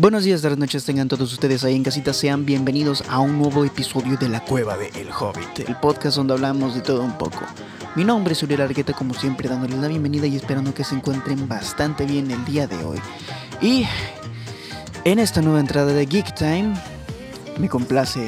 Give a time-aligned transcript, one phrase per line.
[0.00, 3.66] Buenos días, tardes, noches, tengan todos ustedes ahí en casita, sean bienvenidos a un nuevo
[3.66, 7.40] episodio de La Cueva de El Hobbit, el podcast donde hablamos de todo un poco.
[7.96, 11.46] Mi nombre es Uriel Argueta, como siempre, dándoles la bienvenida y esperando que se encuentren
[11.46, 12.98] bastante bien el día de hoy.
[13.60, 13.84] Y
[15.04, 16.72] en esta nueva entrada de Geek Time,
[17.58, 18.26] me complace,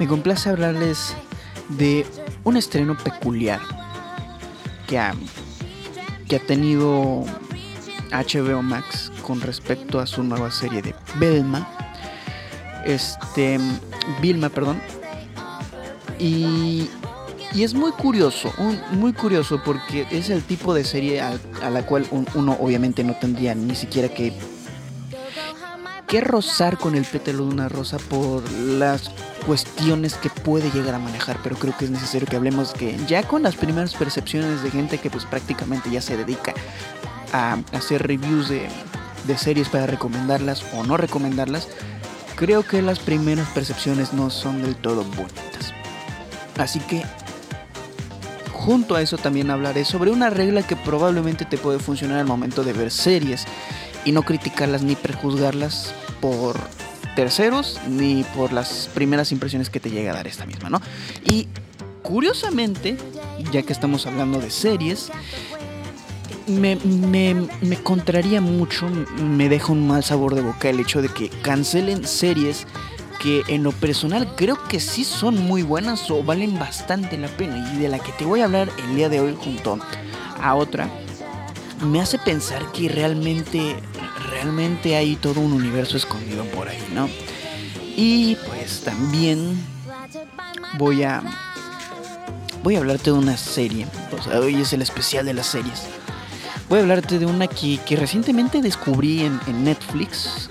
[0.00, 1.14] me complace hablarles
[1.68, 2.04] de
[2.42, 3.60] un estreno peculiar
[4.88, 5.14] que ha,
[6.26, 7.24] que ha tenido
[8.10, 11.68] HBO Max con respecto a su nueva serie de Belma.
[12.84, 13.60] Este.
[14.20, 14.82] Vilma, perdón.
[16.18, 16.90] Y.
[17.52, 18.52] Y es muy curioso,
[18.92, 21.36] muy curioso porque es el tipo de serie a,
[21.68, 24.32] la cual uno obviamente no tendría ni siquiera que,
[26.06, 29.10] que rozar con el pétalo de una rosa por las
[29.44, 33.24] cuestiones que puede llegar a manejar, pero creo que es necesario que hablemos que ya
[33.24, 36.54] con las primeras percepciones de gente que pues prácticamente ya se dedica
[37.32, 38.68] a hacer reviews de,
[39.24, 41.68] de series para recomendarlas o no recomendarlas,
[42.36, 45.74] creo que las primeras percepciones no son del todo bonitas.
[46.58, 47.02] Así que
[48.52, 52.62] junto a eso también hablaré sobre una regla que probablemente te puede funcionar al momento
[52.62, 53.46] de ver series
[54.04, 56.58] y no criticarlas ni prejuzgarlas por
[57.16, 60.80] terceros ni por las primeras impresiones que te llega a dar esta misma, ¿no?
[61.24, 61.48] Y
[62.02, 62.96] curiosamente,
[63.52, 65.10] ya que estamos hablando de series,
[66.46, 71.28] me, me, contraría mucho, me deja un mal sabor de boca el hecho de que
[71.28, 72.66] cancelen series
[73.20, 77.72] que en lo personal creo que sí son muy buenas o valen bastante la pena.
[77.74, 79.78] Y de la que te voy a hablar el día de hoy junto
[80.40, 80.88] a otra
[81.84, 83.76] me hace pensar que realmente
[84.30, 87.08] realmente hay todo un universo escondido por ahí, ¿no?
[87.96, 89.58] Y pues también
[90.78, 91.22] voy a
[92.62, 95.88] voy a hablarte de una serie, o sea, hoy es el especial de las series
[96.70, 100.48] voy a hablarte de una que, recientemente descubrí en, Netflix.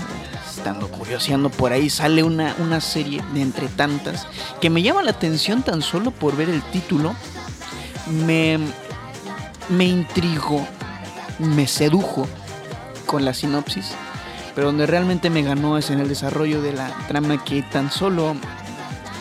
[0.50, 4.28] Estando curioseando por ahí, sale una, una serie de entre tantas
[4.60, 7.16] que me llama la atención tan solo por ver el título.
[8.26, 8.60] Me,
[9.70, 10.68] me intrigó,
[11.40, 12.28] me sedujo
[13.06, 13.94] con la sinopsis,
[14.56, 18.36] pero donde realmente me ganó es en el desarrollo de la trama que tan solo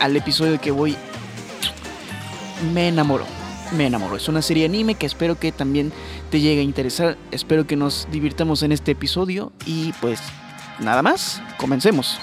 [0.01, 0.97] al episodio que voy
[2.73, 3.25] me enamoró
[3.71, 4.15] me enamoró.
[4.15, 5.91] Es una serie anime que espero que también
[6.29, 7.17] te llegue a interesar.
[7.31, 10.21] Espero que nos divirtamos en este episodio y pues
[10.79, 12.19] nada más, comencemos.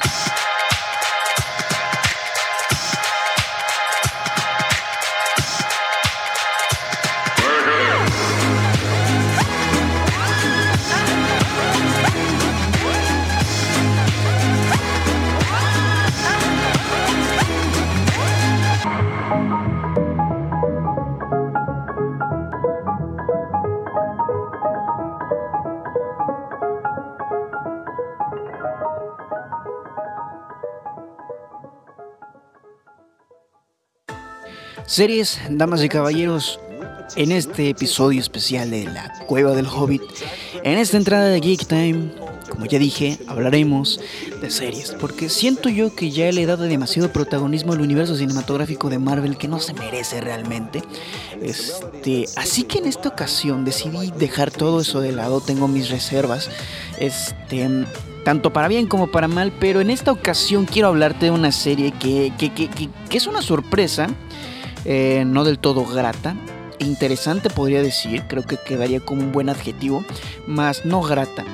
[34.86, 36.60] Series, damas y caballeros,
[37.16, 40.00] en este episodio especial de La Cueva del Hobbit,
[40.62, 42.12] en esta entrada de Geek Time,
[42.48, 43.98] como ya dije, hablaremos
[44.40, 48.88] de series, porque siento yo que ya le he dado demasiado protagonismo al universo cinematográfico
[48.88, 50.82] de Marvel que no se merece realmente.
[51.42, 56.48] Este, así que en esta ocasión decidí dejar todo eso de lado, tengo mis reservas.
[57.00, 57.68] Este,
[58.24, 61.90] tanto para bien como para mal, pero en esta ocasión quiero hablarte de una serie
[61.90, 64.08] que, que, que, que es una sorpresa
[64.86, 66.36] eh, no del todo grata.
[66.78, 70.04] Interesante podría decir, creo que quedaría como un buen adjetivo,
[70.46, 71.44] más no grata.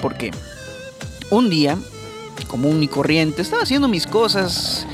[0.00, 0.30] Porque
[1.30, 1.78] un día,
[2.48, 4.86] común y corriente, estaba haciendo mis cosas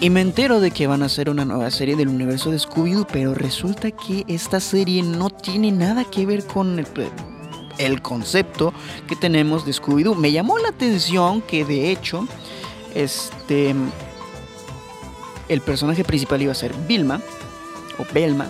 [0.00, 3.06] y me entero de que van a hacer una nueva serie del universo de Scooby-Doo,
[3.10, 6.86] pero resulta que esta serie no tiene nada que ver con el,
[7.78, 8.72] el concepto
[9.08, 10.14] que tenemos de Scooby-Doo.
[10.14, 12.26] Me llamó la atención que de hecho,
[12.94, 13.74] este,
[15.48, 17.20] el personaje principal iba a ser Vilma,
[17.98, 18.48] o Belma,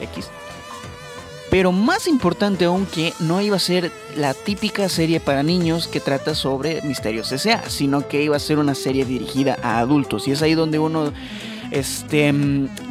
[0.00, 0.28] X.
[1.50, 5.98] Pero más importante aún que no iba a ser la típica serie para niños que
[5.98, 10.28] trata sobre misterios S.A., sino que iba a ser una serie dirigida a adultos.
[10.28, 11.12] Y es ahí donde uno
[11.72, 12.32] este,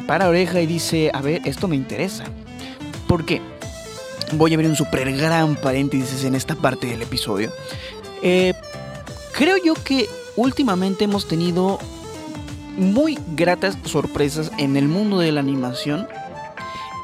[0.06, 2.24] para oreja y dice, a ver, esto me interesa.
[3.06, 3.40] ¿Por qué?
[4.32, 7.50] Voy a abrir un super gran paréntesis en esta parte del episodio.
[8.22, 8.52] Eh,
[9.32, 10.06] creo yo que
[10.36, 11.78] últimamente hemos tenido
[12.80, 16.08] muy gratas sorpresas en el mundo de la animación.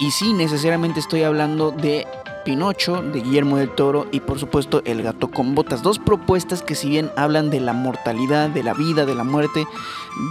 [0.01, 2.07] Y sí, necesariamente estoy hablando de
[2.45, 5.83] Pinocho, de Guillermo del Toro y por supuesto El gato con botas.
[5.83, 9.67] Dos propuestas que si bien hablan de la mortalidad, de la vida, de la muerte,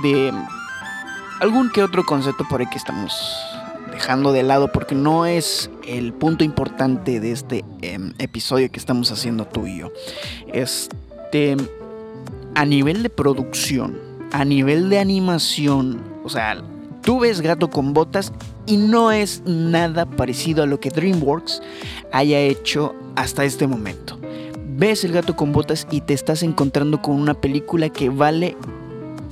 [0.02, 0.34] de
[1.40, 3.14] algún que otro concepto por ahí que estamos
[3.92, 9.12] dejando de lado porque no es el punto importante de este em, episodio que estamos
[9.12, 9.92] haciendo tú y yo.
[10.54, 11.56] Este
[12.56, 14.00] a nivel de producción,
[14.36, 16.62] a nivel de animación, o sea,
[17.02, 18.34] tú ves Gato con Botas
[18.66, 21.62] y no es nada parecido a lo que DreamWorks
[22.12, 24.20] haya hecho hasta este momento.
[24.78, 28.58] Ves el gato con botas y te estás encontrando con una película que vale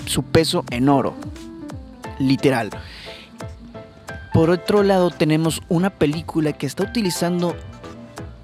[0.06, 1.16] su peso en oro.
[2.18, 2.70] Literal.
[4.34, 7.58] Por otro lado tenemos una película que está utilizando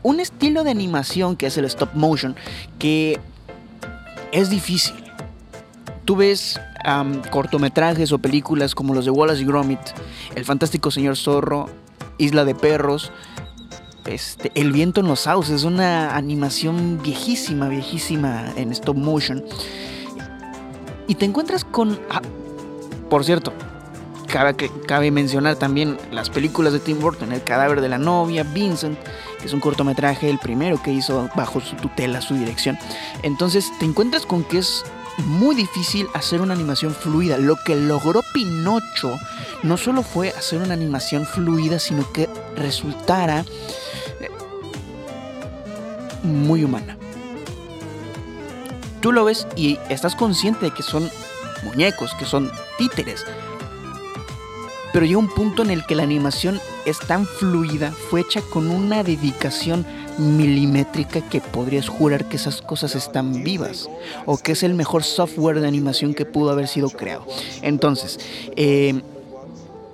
[0.04, 2.36] un estilo de animación que es el stop motion
[2.80, 3.18] que
[4.34, 5.09] es difícil.
[6.10, 6.60] Tú ves
[7.30, 9.80] cortometrajes o películas como los de Wallace y Gromit,
[10.34, 11.70] El Fantástico Señor Zorro,
[12.18, 13.12] Isla de Perros,
[14.08, 19.46] este, El Viento en los Sauces, es una animación viejísima, viejísima en stop motion.
[21.08, 22.00] Y te encuentras con...
[22.10, 22.24] Ah,
[23.08, 23.54] por cierto,
[24.26, 24.56] cabe,
[24.88, 28.98] cabe mencionar también las películas de Tim Burton, El cadáver de la novia, Vincent,
[29.40, 32.80] que es un cortometraje, el primero que hizo bajo su tutela, su dirección.
[33.22, 34.84] Entonces te encuentras con que es
[35.18, 37.38] muy difícil hacer una animación fluida.
[37.38, 39.18] Lo que logró Pinocho
[39.64, 43.46] no solo fue hacer una animación fluida, sino que resultara
[44.20, 44.30] eh,
[46.24, 46.98] muy humana.
[49.02, 51.10] Tú lo ves y estás consciente de que son
[51.64, 53.26] muñecos, que son títeres.
[55.00, 58.70] Pero llega un punto en el que la animación es tan fluida, fue hecha con
[58.70, 59.86] una dedicación
[60.18, 63.90] milimétrica que podrías jurar que esas cosas están vivas
[64.26, 67.26] o que es el mejor software de animación que pudo haber sido creado.
[67.62, 68.20] Entonces,
[68.58, 69.02] eh,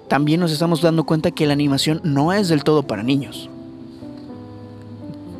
[0.07, 3.47] también nos estamos dando cuenta que la animación no es del todo para niños.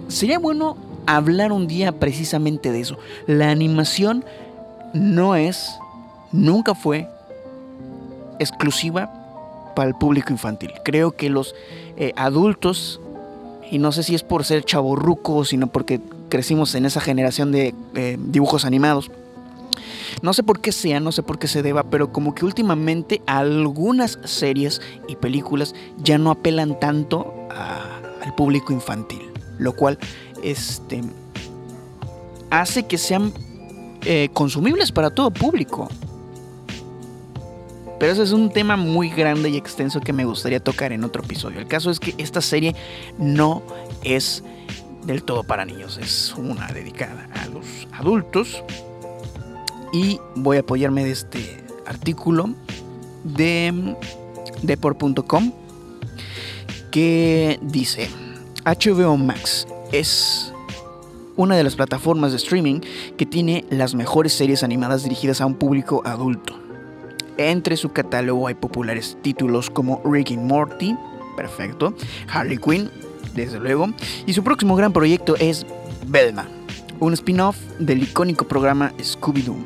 [0.10, 0.78] Sería bueno
[1.08, 3.00] hablar un día precisamente de eso.
[3.26, 4.26] La animación
[4.94, 5.72] no es,
[6.32, 7.10] nunca fue
[8.38, 9.24] exclusiva
[9.76, 10.72] para el público infantil.
[10.84, 11.54] Creo que los
[11.98, 13.00] eh, adultos
[13.70, 16.00] y no sé si es por ser chaborruco, sino porque
[16.30, 17.74] crecimos en esa generación de
[18.18, 19.12] dibujos animados.
[20.22, 23.22] No sé por qué sea, no sé por qué se deba, pero como que últimamente
[23.26, 29.22] algunas series y películas ya no apelan tanto al público infantil,
[29.58, 29.98] lo cual
[30.44, 31.02] este,
[32.50, 33.34] hace que sean
[34.04, 35.90] eh, consumibles para todo público.
[38.00, 41.24] Pero ese es un tema muy grande y extenso que me gustaría tocar en otro
[41.24, 41.60] episodio.
[41.60, 42.76] El caso es que esta serie
[43.18, 43.64] no
[44.04, 44.44] es
[45.06, 48.64] del todo para niños, es una dedicada a los adultos.
[49.94, 52.50] Y voy a apoyarme de este artículo
[53.24, 53.96] de
[54.62, 55.52] depor.com
[56.92, 58.10] que dice
[58.66, 60.54] HBO Max es
[61.36, 62.82] una de las plataformas de streaming
[63.18, 66.55] que tiene las mejores series animadas dirigidas a un público adulto.
[67.38, 70.96] Entre su catálogo hay populares títulos como Rick and Morty,
[71.36, 71.94] perfecto,
[72.32, 72.90] Harley Quinn,
[73.34, 73.90] desde luego,
[74.26, 75.66] y su próximo gran proyecto es
[76.08, 76.48] Velma,
[77.00, 79.58] un spin-off del icónico programa Scooby-Doo.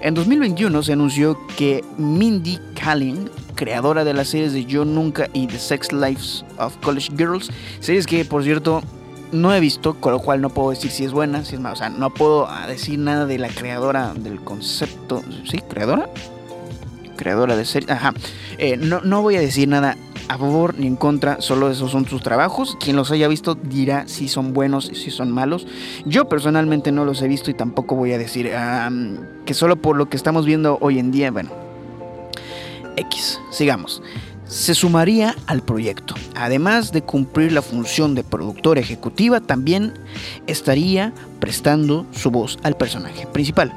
[0.00, 5.46] En 2021 se anunció que Mindy Kaling, creadora de las series de Yo Nunca y
[5.46, 8.82] The Sex Lives of College Girls, series que por cierto
[9.30, 11.74] no he visto, con lo cual no puedo decir si es buena, si es mala,
[11.74, 15.58] o sea, no puedo decir nada de la creadora del concepto, ¿sí?
[15.58, 16.08] ¿Creadora?
[17.22, 17.90] Creadora de series.
[17.90, 18.12] Ajá.
[18.58, 19.96] Eh, no, no voy a decir nada
[20.28, 22.76] a favor ni en contra, solo esos son sus trabajos.
[22.80, 25.66] Quien los haya visto dirá si son buenos y si son malos.
[26.04, 28.50] Yo personalmente no los he visto y tampoco voy a decir
[29.46, 31.50] que solo por lo que estamos viendo hoy en día, bueno,
[32.96, 34.02] X, sigamos.
[34.46, 36.14] Se sumaría al proyecto.
[36.34, 39.94] Además de cumplir la función de productora ejecutiva, también
[40.46, 43.72] estaría prestando su voz al personaje principal.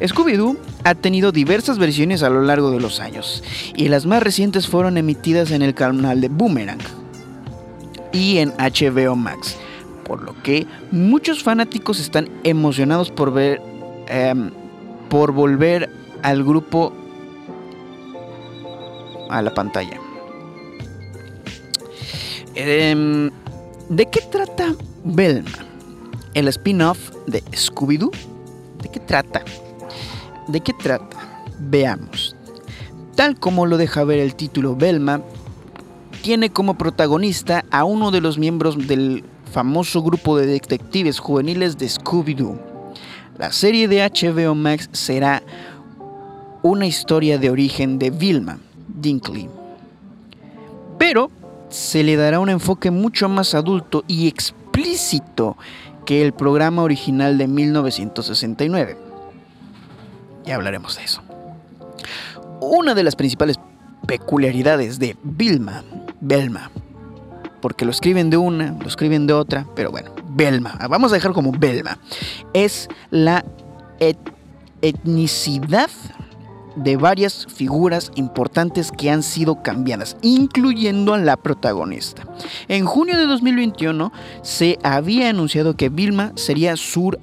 [0.00, 3.42] Scooby-Doo ha tenido diversas versiones a lo largo de los años
[3.74, 6.78] y las más recientes fueron emitidas en el canal de Boomerang
[8.12, 9.56] y en HBO Max,
[10.04, 13.60] por lo que muchos fanáticos están emocionados por ver
[14.06, 14.52] em,
[15.08, 15.90] por volver
[16.22, 16.92] al grupo
[19.28, 19.98] a la pantalla.
[22.54, 23.32] Em,
[23.88, 25.50] ¿De qué trata Velma?
[26.34, 28.12] El spin-off de Scooby-Doo.
[28.82, 29.42] ¿De qué trata?
[30.48, 31.16] ¿De qué trata?
[31.58, 32.36] Veamos.
[33.14, 35.22] Tal como lo deja ver el título Velma,
[36.22, 41.86] tiene como protagonista a uno de los miembros del famoso grupo de detectives juveniles de
[41.86, 42.58] Scooby-Doo.
[43.38, 45.42] La serie de HBO Max será
[46.62, 49.48] una historia de origen de Vilma Dinkley.
[50.98, 51.30] Pero
[51.68, 55.56] se le dará un enfoque mucho más adulto y explícito
[56.04, 59.05] que el programa original de 1969.
[60.46, 61.22] Ya hablaremos de eso.
[62.60, 63.58] Una de las principales
[64.06, 65.82] peculiaridades de Vilma,
[66.20, 66.70] Belma,
[67.60, 71.32] porque lo escriben de una, lo escriben de otra, pero bueno, Belma, vamos a dejar
[71.32, 71.98] como Belma,
[72.52, 73.44] es la
[74.80, 75.90] etnicidad
[76.76, 82.22] de varias figuras importantes que han sido cambiadas, incluyendo a la protagonista.
[82.68, 84.12] En junio de 2021
[84.42, 87.18] se había anunciado que Vilma sería sur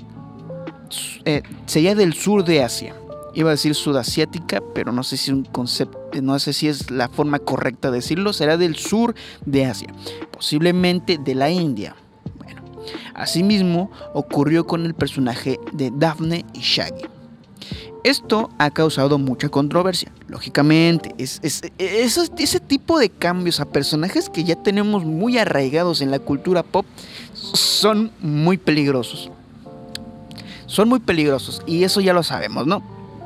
[1.25, 2.94] eh, sería del sur de Asia.
[3.36, 6.92] Iba a decir sudasiática, pero no sé si es un concepto, no sé si es
[6.92, 8.32] la forma correcta de decirlo.
[8.32, 9.94] Será del sur de Asia,
[10.32, 11.96] posiblemente de la India.
[12.38, 12.62] Bueno,
[13.16, 17.06] asimismo ocurrió con el personaje de Daphne y Shaggy.
[18.04, 20.12] Esto ha causado mucha controversia.
[20.28, 26.20] Lógicamente, es, ese tipo de cambios a personajes que ya tenemos muy arraigados en la
[26.20, 26.86] cultura pop
[27.34, 29.32] son muy peligrosos.
[30.66, 32.84] Son muy peligrosos y eso ya lo sabemos, ¿no?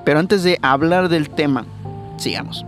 [0.08, 1.66] Pero antes de hablar del tema,
[2.16, 2.66] sigamos.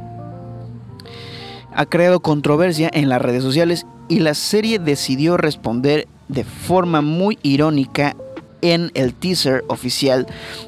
[1.73, 7.39] Ha creado controversia en las redes sociales y la serie decidió responder de forma muy
[7.41, 8.13] irónica
[8.61, 10.27] en el teaser oficial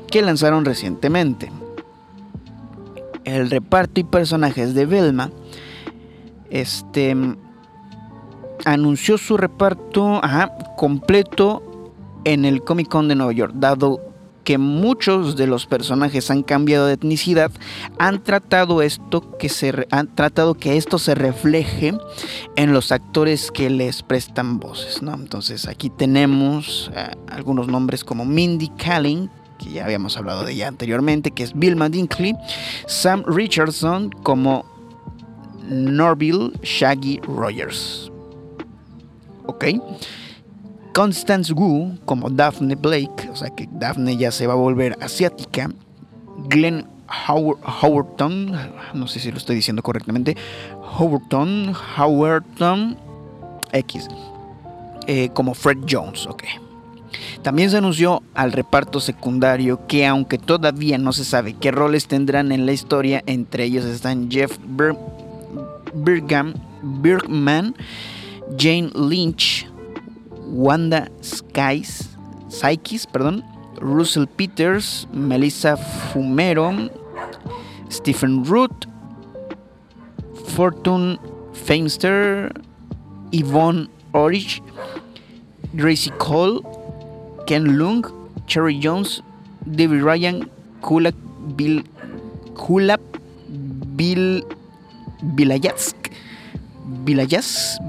[0.10, 1.52] que lanzaron recientemente.
[3.26, 5.30] El reparto y personajes de Velma
[6.52, 7.18] este
[8.64, 10.22] anunció su reparto
[10.78, 11.92] completo
[12.24, 14.11] en el Comic Con de Nueva York, dado
[14.44, 17.52] que muchos de los personajes han cambiado de etnicidad,
[18.00, 21.94] han tratado esto que se han tratado que esto se refleje
[22.56, 25.14] en los actores que les prestan voces, ¿no?
[25.14, 29.30] Entonces aquí tenemos eh, algunos nombres como Mindy Kaling,
[29.60, 32.36] que ya habíamos hablado de ella anteriormente, que es Vilma Dinkley,
[32.88, 34.66] Sam Richardson como
[35.70, 38.12] Norville Shaggy Rogers.
[39.46, 39.66] ¿Ok?
[40.94, 45.70] Constance Wu como Daphne Blake, o sea que Daphne ya se va a volver asiática.
[46.50, 46.88] Glenn
[47.82, 48.52] Howerton,
[48.94, 50.36] no sé si lo estoy diciendo correctamente,
[50.98, 52.98] Howerton, Howerton
[53.74, 54.08] X,
[55.08, 56.28] eh, como Fred Jones.
[57.42, 62.52] También se anunció al reparto secundario que aunque todavía no se sabe qué roles tendrán
[62.52, 64.58] en la historia, entre ellos están Jeff
[65.94, 67.76] Bergman,
[68.58, 69.71] Jane Lynch,
[70.52, 72.12] Wanda Skies,
[72.52, 73.44] Sykes, perdón,
[73.80, 76.92] Russell Peters, Melissa Fumero,
[77.90, 78.88] Stephen Root,
[80.52, 81.18] Fortune
[81.54, 82.52] Famester,
[83.32, 84.62] Yvonne Orich,
[85.76, 86.62] Gracie Cole,
[87.48, 88.04] Ken Lung,
[88.46, 89.24] Cherry Jones,
[89.66, 90.50] David Ryan,
[90.82, 91.16] Kulak
[91.56, 91.82] Bill,
[92.56, 93.00] Kulap
[93.96, 94.44] Bill
[95.36, 95.96] Vilayatsk,
[97.06, 97.80] Vilayas,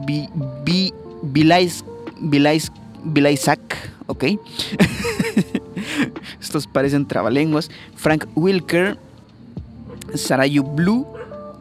[1.34, 1.84] Vilaysk,
[2.22, 3.60] Bilaisak,
[4.06, 4.24] ok.
[6.40, 7.70] Estos parecen trabalenguas.
[7.96, 8.98] Frank Wilker,
[10.14, 11.06] Sarayu Blue,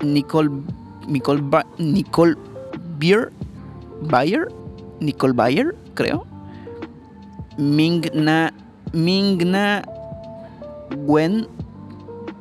[0.03, 0.49] Nicole,
[1.07, 1.41] Nicole,
[1.77, 2.35] Nicole
[2.99, 3.31] Beer,
[4.01, 4.47] Bayer,
[4.99, 6.25] Nicole Bayer, creo.
[7.57, 8.53] Mingna,
[8.93, 9.83] Mingna
[11.05, 11.47] Gwen,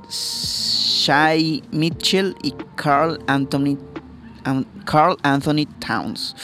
[0.08, 3.76] Shai Mitchell y Carl Anthony,
[4.84, 6.34] Carl Anthony Towns.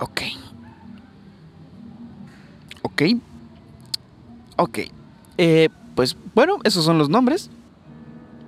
[0.00, 0.22] Ok.
[2.82, 3.02] Ok.
[4.56, 4.78] Ok.
[5.38, 7.50] Eh, pues bueno, esos son los nombres.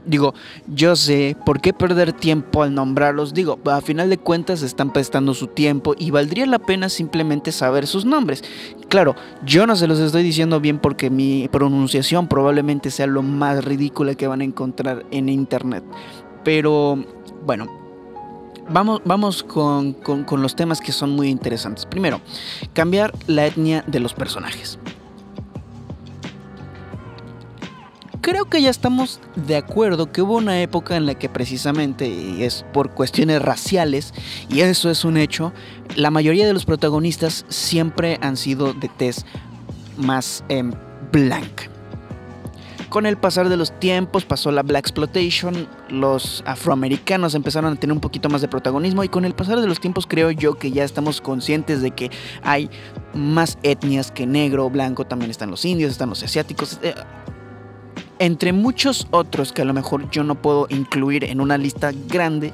[0.07, 0.35] Digo,
[0.67, 3.33] yo sé por qué perder tiempo al nombrarlos.
[3.33, 7.87] Digo, a final de cuentas están prestando su tiempo y valdría la pena simplemente saber
[7.87, 8.45] sus nombres.
[8.89, 13.65] Claro, yo no se los estoy diciendo bien porque mi pronunciación probablemente sea lo más
[13.65, 15.85] ridícula que van a encontrar en internet.
[16.45, 17.03] Pero
[17.47, 17.84] bueno,
[18.69, 19.97] Vamos, con,
[20.31, 21.87] los temas que son muy interesantes.
[21.87, 22.21] Primero,
[22.73, 24.79] cambiar la etnia de los personajes.
[28.21, 32.43] Creo que ya estamos de acuerdo que hubo una época en la que precisamente, y
[32.43, 34.15] es por cuestiones raciales,
[34.49, 35.53] y eso es un hecho,
[35.95, 39.27] la mayoría de los protagonistas siempre han sido de tez
[39.99, 40.73] más em,
[41.13, 41.74] blanca.
[42.95, 47.93] Con el pasar de los tiempos pasó la Black Exploitation, los afroamericanos empezaron a tener
[47.93, 50.71] un poquito más de protagonismo y con el pasar de los tiempos creo yo que
[50.71, 52.13] ya estamos conscientes de que
[52.45, 52.71] hay
[53.13, 56.95] más etnias que negro, blanco, también están los indios, están los asiáticos, eh,
[58.21, 62.53] entre muchos otros que a lo mejor yo no puedo incluir en una lista grande,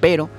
[0.00, 0.30] pero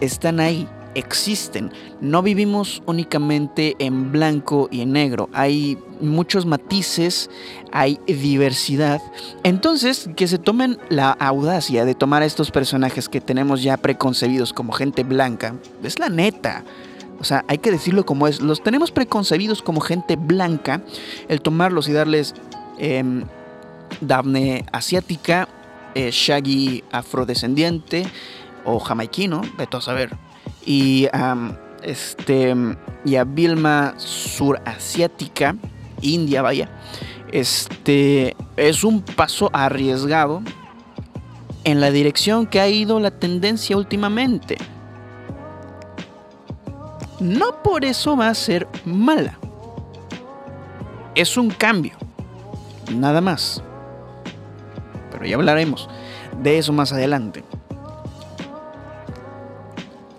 [0.00, 1.72] están ahí existen.
[2.00, 5.28] No vivimos únicamente en blanco y en negro.
[5.32, 7.30] Hay muchos matices,
[7.72, 9.00] hay diversidad.
[9.42, 14.52] Entonces, que se tomen la audacia de tomar a estos personajes que tenemos ya preconcebidos
[14.52, 16.64] como gente blanca, es la neta.
[17.20, 18.40] O sea, hay que decirlo como es.
[18.40, 20.82] Los tenemos preconcebidos como gente blanca.
[21.28, 22.34] El tomarlos y darles
[22.78, 23.24] eh,
[24.00, 25.48] Daphne asiática,
[25.94, 28.06] eh, Shaggy afrodescendiente
[28.64, 30.16] o jamaiquino, de a saber
[30.64, 31.08] y
[31.82, 32.54] este
[33.04, 35.56] y a Vilma surasiática,
[36.00, 36.70] India, vaya,
[37.32, 40.42] este es un paso arriesgado
[41.64, 44.56] en la dirección que ha ido la tendencia últimamente.
[47.20, 49.38] No por eso va a ser mala.
[51.14, 51.96] Es un cambio.
[52.94, 53.62] Nada más.
[55.10, 55.88] Pero ya hablaremos
[56.42, 57.44] de eso más adelante.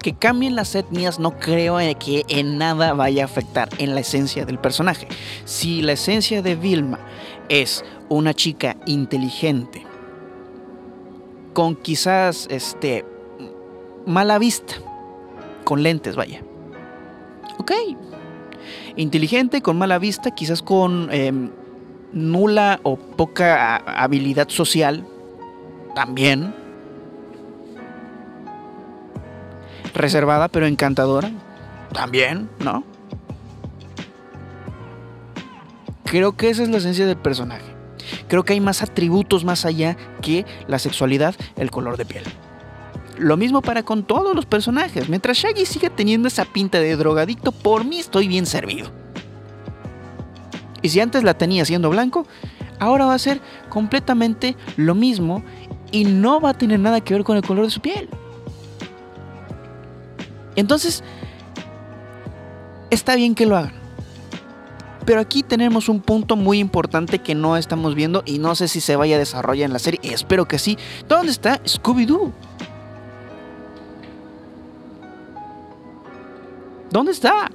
[0.05, 4.45] Que cambien las etnias no creo que en nada vaya a afectar en la esencia
[4.45, 5.07] del personaje.
[5.45, 7.00] Si la esencia de Vilma
[7.50, 9.83] es una chica inteligente,
[11.53, 13.03] con quizás este
[14.05, 14.75] mala vista,
[15.63, 16.43] con lentes, vaya.
[17.57, 17.71] Ok.
[18.97, 21.50] Inteligente, con mala vista, quizás con em,
[22.13, 25.03] nula o poca habilidad social,
[25.95, 26.53] también.
[29.95, 31.31] Reservada pero encantadora,
[31.91, 32.83] también, ¿no?
[36.03, 37.65] Creo que esa es la esencia del personaje.
[38.27, 42.23] Creo que hay más atributos más allá que la sexualidad, el color de piel.
[43.17, 45.09] Lo mismo para con todos los personajes.
[45.09, 48.91] Mientras Shaggy siga teniendo esa pinta de drogadicto, por mí estoy bien servido.
[50.81, 52.27] Y si antes la tenía siendo blanco,
[52.79, 55.43] ahora va a ser completamente lo mismo
[55.91, 58.09] y no va a tener nada que ver con el color de su piel.
[60.55, 61.03] Entonces,
[62.89, 63.74] está bien que lo hagan.
[65.05, 68.81] Pero aquí tenemos un punto muy importante que no estamos viendo y no sé si
[68.81, 70.00] se vaya a desarrollar en la serie.
[70.03, 70.77] Espero que sí.
[71.07, 72.31] ¿Dónde está Scooby-Doo?
[76.89, 77.51] ¿Dónde está?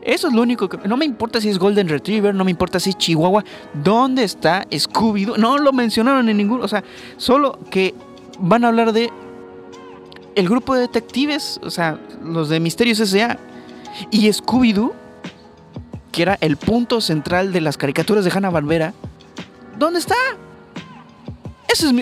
[0.00, 0.78] Eso es lo único que...
[0.86, 3.44] No me importa si es Golden Retriever, no me importa si es Chihuahua.
[3.74, 5.36] ¿Dónde está Scooby-Doo?
[5.38, 6.62] No lo mencionaron en ningún...
[6.62, 6.82] O sea,
[7.16, 7.94] solo que
[8.38, 9.10] van a hablar de...
[10.34, 13.38] El grupo de detectives, o sea, los de Misterios S.A.
[14.10, 14.92] Y Scooby-Doo,
[16.10, 18.94] que era el punto central de las caricaturas de Hanna-Barbera,
[19.78, 20.16] ¿dónde está?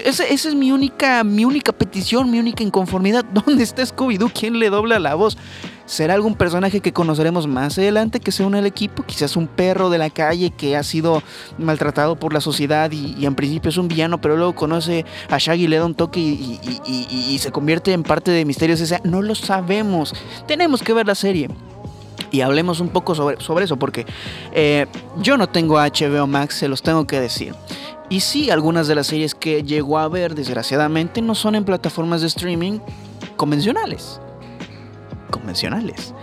[0.05, 3.25] Esa es, mi, única, mi única petición, mi única inconformidad.
[3.33, 4.31] ¿Dónde está Scooby-Doo?
[4.33, 5.39] ¿Quién le dobla la voz?
[5.87, 9.03] ¿Será algún personaje que conoceremos más adelante que se une al equipo?
[9.03, 11.23] Quizás un perro de la calle que ha sido
[11.59, 15.67] maltratado por la sociedad y, en principio es un villano, pero luego conoce a Shaggy,
[15.67, 18.81] le da un toque y, se convierte en parte de Misterios.
[19.05, 20.15] No lo sabemos.
[20.47, 21.49] Tenemos que ver la serie
[22.31, 24.07] y hablemos un poco sobre, sobre eso, porque
[24.53, 24.87] eh,
[25.19, 27.55] yo no tengo HBO Max, se los tengo que decir.
[28.09, 32.21] Y sí, algunas de las series que llego a ver, desgraciadamente, no son en plataformas
[32.21, 32.79] de streaming
[33.37, 34.21] convencionales.
[35.33, 36.15] Convencionales.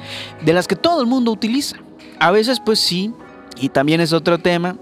[0.46, 1.76] De las que todo el mundo utiliza.
[2.22, 3.12] A veces, pues sí,
[3.58, 4.78] y también es otro tema,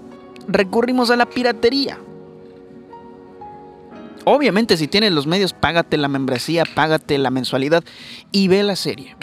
[0.46, 1.98] recurrimos a la piratería.
[4.24, 7.82] Obviamente, si tienes los medios, págate la membresía, págate la mensualidad
[8.30, 9.16] y ve la serie.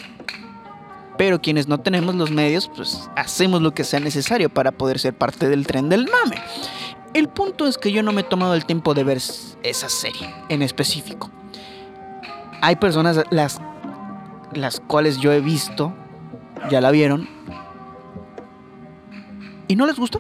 [1.17, 5.15] Pero quienes no tenemos los medios, pues hacemos lo que sea necesario para poder ser
[5.15, 6.41] parte del tren del mame.
[7.13, 10.33] El punto es que yo no me he tomado el tiempo de ver esa serie
[10.49, 11.29] en específico.
[12.61, 13.61] Hay personas las,
[14.55, 15.93] las cuales yo he visto,
[16.69, 17.27] ya la vieron,
[19.67, 20.19] y no les gustó.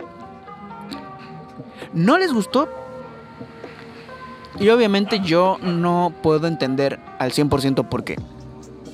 [1.93, 2.69] No les gustó.
[4.59, 8.17] Y obviamente yo no puedo entender al 100% por qué.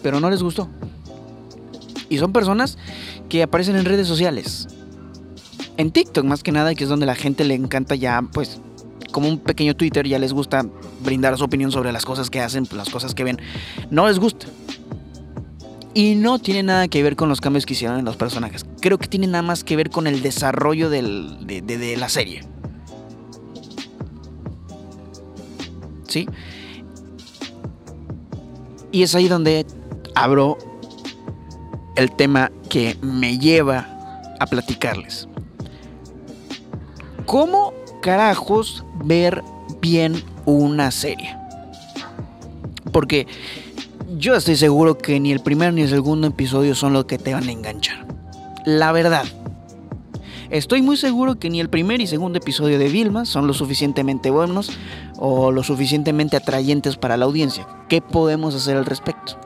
[0.01, 0.69] Pero no les gustó.
[2.09, 2.77] Y son personas
[3.29, 4.67] que aparecen en redes sociales.
[5.77, 8.59] En TikTok más que nada, que es donde la gente le encanta ya, pues,
[9.11, 10.65] como un pequeño Twitter, ya les gusta
[11.03, 13.39] brindar su opinión sobre las cosas que hacen, las cosas que ven.
[13.89, 14.47] No les gusta.
[15.93, 18.65] Y no tiene nada que ver con los cambios que hicieron en los personajes.
[18.79, 22.43] Creo que tiene nada más que ver con el desarrollo de, de la serie.
[26.07, 26.27] ¿Sí?
[28.91, 29.65] Y es ahí donde
[30.15, 30.57] abro
[31.95, 33.87] el tema que me lleva
[34.39, 35.27] a platicarles.
[37.25, 39.43] ¿Cómo carajos ver
[39.81, 41.35] bien una serie?
[42.91, 43.27] Porque
[44.17, 47.33] yo estoy seguro que ni el primer ni el segundo episodio son los que te
[47.33, 48.05] van a enganchar.
[48.65, 49.23] La verdad.
[50.49, 54.29] Estoy muy seguro que ni el primer y segundo episodio de Vilma son lo suficientemente
[54.29, 54.69] buenos
[55.17, 57.65] o lo suficientemente atrayentes para la audiencia.
[57.87, 59.39] ¿Qué podemos hacer al respecto?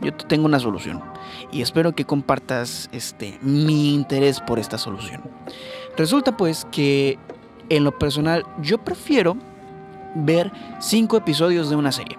[0.00, 1.02] Yo te tengo una solución
[1.50, 5.22] y espero que compartas este, mi interés por esta solución.
[5.96, 7.18] Resulta pues que
[7.68, 9.36] en lo personal yo prefiero
[10.14, 12.16] ver cinco episodios de una serie.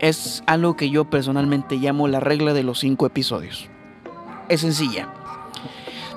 [0.00, 3.68] Es algo que yo personalmente llamo la regla de los cinco episodios.
[4.48, 5.12] Es sencilla.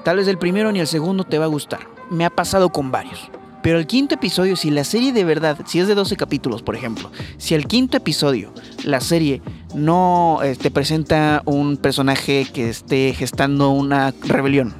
[0.03, 1.81] Tal vez el primero ni el segundo te va a gustar.
[2.09, 3.29] Me ha pasado con varios.
[3.61, 6.75] Pero el quinto episodio, si la serie de verdad, si es de 12 capítulos, por
[6.75, 9.41] ejemplo, si el quinto episodio, la serie
[9.73, 14.73] no te este, presenta un personaje que esté gestando una rebelión,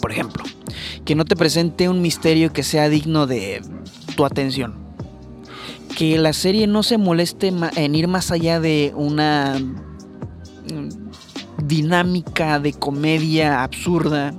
[0.00, 0.42] por ejemplo.
[1.04, 3.62] Que no te presente un misterio que sea digno de
[4.16, 4.81] tu atención.
[5.96, 12.72] Que la serie no se moleste en ir más allá de una mm, dinámica de
[12.72, 14.34] comedia absurda.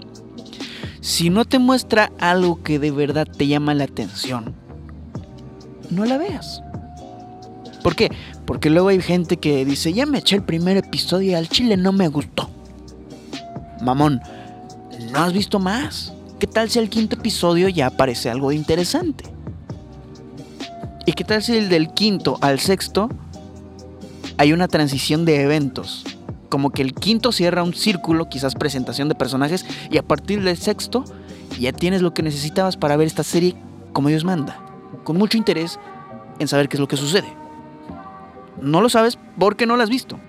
[1.01, 4.55] Si no te muestra algo que de verdad te llama la atención,
[5.89, 6.63] no la veas.
[7.83, 8.11] ¿Por qué?
[8.45, 11.77] Porque luego hay gente que dice, ya me eché el primer episodio y al chile
[11.77, 12.49] no me gustó.
[13.81, 14.21] Mamón,
[15.11, 16.13] ¿no has visto más?
[16.39, 19.32] ¿Qué tal si el quinto episodio ya aparece algo interesante?
[21.05, 23.09] ¿Y qué tal si el del quinto al sexto
[24.37, 26.03] hay una transición de eventos?
[26.49, 30.57] Como que el quinto cierra un círculo, quizás presentación de personajes, y a partir del
[30.57, 31.03] sexto
[31.59, 33.55] ya tienes lo que necesitabas para ver esta serie
[33.91, 34.59] como Dios manda,
[35.03, 35.79] con mucho interés
[36.39, 37.43] en saber qué es lo que sucede
[38.63, 40.19] no lo sabes porque no lo has visto.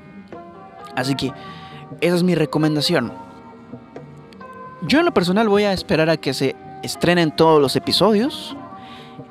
[0.96, 1.32] Así que
[2.00, 3.12] esa es mi recomendación.
[4.82, 8.56] Yo en lo personal voy a esperar a que se estrenen todos los episodios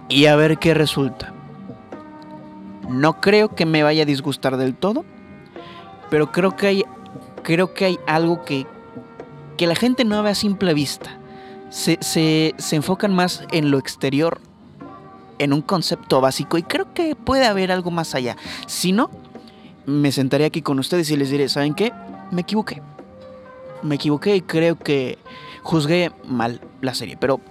[0.10, 1.33] y a ver qué resulta.
[2.94, 5.04] No creo que me vaya a disgustar del todo,
[6.12, 6.86] pero creo que hay,
[7.42, 8.68] creo que hay algo que,
[9.58, 11.18] que la gente no ve a simple vista.
[11.70, 14.40] Se, se, se enfocan más en lo exterior
[15.40, 18.38] en un concepto básico y creo que puede haber algo más allá.
[18.68, 19.10] Si no,
[19.88, 21.92] me sentaré aquí con ustedes y les diré, ¿saben qué?
[22.30, 22.84] Me equivoqué.
[23.82, 25.18] Me equivoqué y creo que
[25.64, 27.42] juzgué mal la serie, pero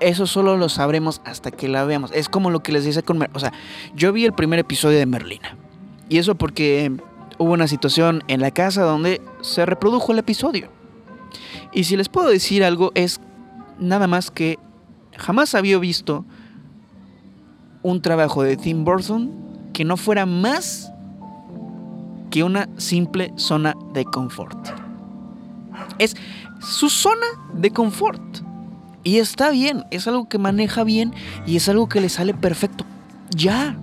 [0.00, 2.10] eso solo lo sabremos hasta que la veamos.
[2.12, 3.18] Es como lo que les dice con...
[3.18, 3.52] Mer o sea,
[3.94, 5.56] yo vi el primer episodio de Merlina.
[6.08, 6.92] Y eso porque
[7.38, 10.68] hubo una situación en la casa donde se reprodujo el episodio.
[11.72, 13.20] Y si les puedo decir algo es
[13.78, 14.58] nada más que
[15.16, 16.24] jamás había visto
[17.82, 19.30] un trabajo de Tim Burton
[19.72, 20.90] que no fuera más
[22.30, 24.68] que una simple zona de confort.
[25.98, 26.16] Es
[26.60, 28.49] su zona de confort.
[29.02, 31.14] Y está bien, es algo que maneja bien
[31.46, 32.84] y es algo que le sale perfecto.
[33.30, 33.76] Ya.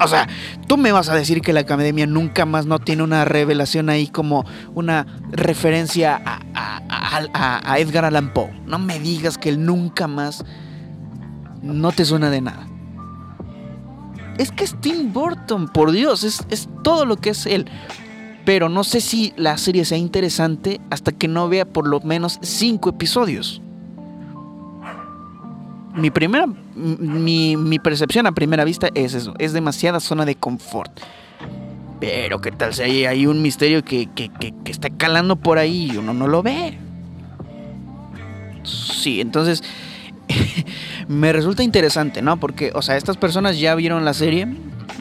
[0.00, 0.28] O sea,
[0.66, 4.06] tú me vas a decir que la academia nunca más no tiene una revelación ahí
[4.06, 8.50] como una referencia a, Edgar Allan Poe.
[8.66, 10.44] No me digas que él nunca más
[11.62, 12.66] no te suena de nada.
[14.38, 17.66] Es que es Tim Burton, por Dios, es, es todo lo que es él.
[18.44, 22.38] Pero no sé si la serie sea interesante hasta que no vea por lo menos
[22.42, 23.62] cinco episodios.
[25.94, 30.90] Mi primera, mi, mi, percepción a primera vista es eso, es demasiada zona de confort.
[32.00, 35.90] Pero qué tal si hay, hay un misterio que, que, que, está calando por ahí
[35.92, 36.78] y uno no lo ve.
[38.64, 39.62] Sí, entonces
[41.08, 42.38] me resulta interesante, ¿no?
[42.40, 44.46] Porque, o sea, estas personas ya vieron la serie.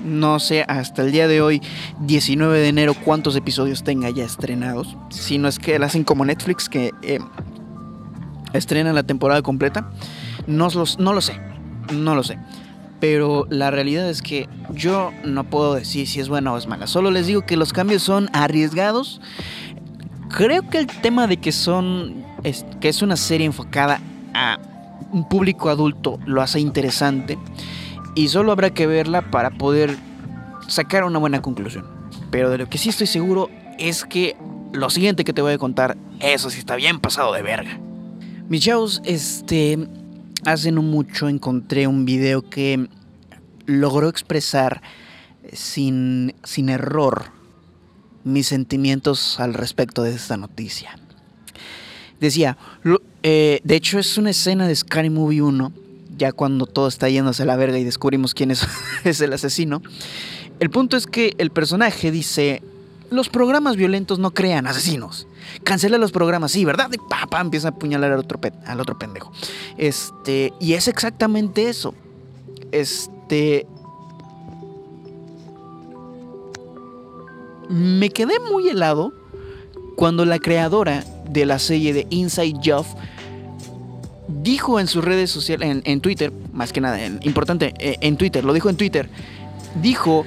[0.03, 1.61] No sé hasta el día de hoy,
[2.01, 4.95] 19 de enero, cuántos episodios tenga ya estrenados.
[5.09, 7.19] Si no es que la hacen como Netflix, que eh,
[8.53, 9.89] estrenan la temporada completa.
[10.47, 11.39] No, no lo sé,
[11.93, 12.37] no lo sé.
[12.99, 16.85] Pero la realidad es que yo no puedo decir si es buena o es mala.
[16.85, 19.21] Solo les digo que los cambios son arriesgados.
[20.29, 22.23] Creo que el tema de que son.
[22.79, 23.99] que es una serie enfocada
[24.33, 24.59] a
[25.11, 27.37] un público adulto lo hace interesante
[28.15, 29.95] y solo habrá que verla para poder
[30.67, 31.85] sacar una buena conclusión.
[32.29, 34.37] Pero de lo que sí estoy seguro es que
[34.73, 37.79] lo siguiente que te voy a contar, eso sí está bien pasado de verga.
[38.51, 38.67] Mis
[39.05, 39.79] este,
[40.43, 42.89] hace no mucho encontré un video que
[43.65, 44.81] logró expresar
[45.53, 47.27] sin, sin error
[48.25, 50.99] mis sentimientos al respecto de esta noticia.
[52.19, 52.57] Decía,
[53.23, 55.71] eh, de hecho es una escena de Scary Movie 1,
[56.17, 58.67] ya cuando todo está yéndose a la verga y descubrimos quién es,
[59.05, 59.81] es el asesino.
[60.59, 62.61] El punto es que el personaje dice,
[63.11, 65.25] los programas violentos no crean asesinos.
[65.63, 66.89] Cancela los programas, sí, ¿verdad?
[66.91, 69.31] Y papá empieza a apuñalar al otro, al otro pendejo.
[69.77, 71.93] Este, y es exactamente eso.
[72.71, 73.67] Este.
[77.69, 79.13] Me quedé muy helado
[79.95, 82.85] cuando la creadora de la serie de Inside Job
[84.41, 88.53] dijo en sus redes sociales, en, Twitter, más que nada, importante, eh, en Twitter, lo
[88.53, 89.09] dijo en Twitter,
[89.81, 90.25] dijo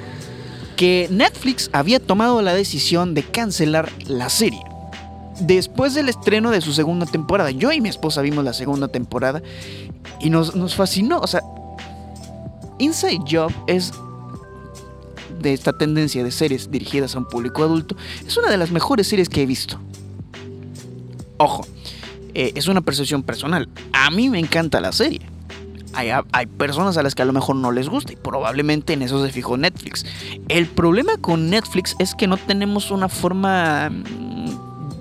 [0.76, 4.60] que Netflix había tomado la decisión de cancelar la serie.
[5.40, 9.42] Después del estreno de su segunda temporada, yo y mi esposa vimos la segunda temporada
[10.20, 11.18] y nos, nos fascinó.
[11.20, 11.42] O sea,
[12.78, 13.92] Inside Job es
[15.44, 19.06] de esta tendencia de series dirigidas a un público adulto, es una de las mejores
[19.06, 19.78] series que he visto.
[21.36, 21.66] Ojo,
[22.34, 23.68] eh, es una percepción personal.
[23.92, 25.20] A mí me encanta la serie.
[25.92, 29.02] Hay, hay, personas a las que a lo mejor no les gusta y probablemente en
[29.02, 30.04] eso se fijó Netflix.
[30.48, 33.92] El problema con Netflix es que no tenemos una forma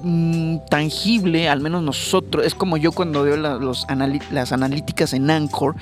[0.03, 2.45] mm, tangible, al menos nosotros.
[2.45, 3.85] Es como yo cuando veo los
[4.31, 5.75] las analíticas en Anchor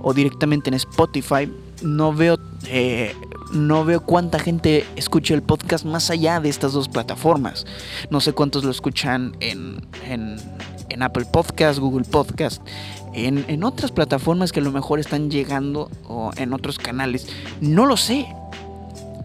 [0.00, 1.50] o directamente en Spotify,
[1.82, 3.14] no veo eh,
[3.52, 7.66] no veo cuánta gente escucha el podcast más allá de estas dos plataformas.
[8.10, 12.60] No sé cuántos lo escuchan en, en, Apple Podcast, Google Podcast,
[13.14, 17.28] en, en, otras plataformas que a lo mejor están llegando o en otros canales.
[17.60, 18.26] No lo sé.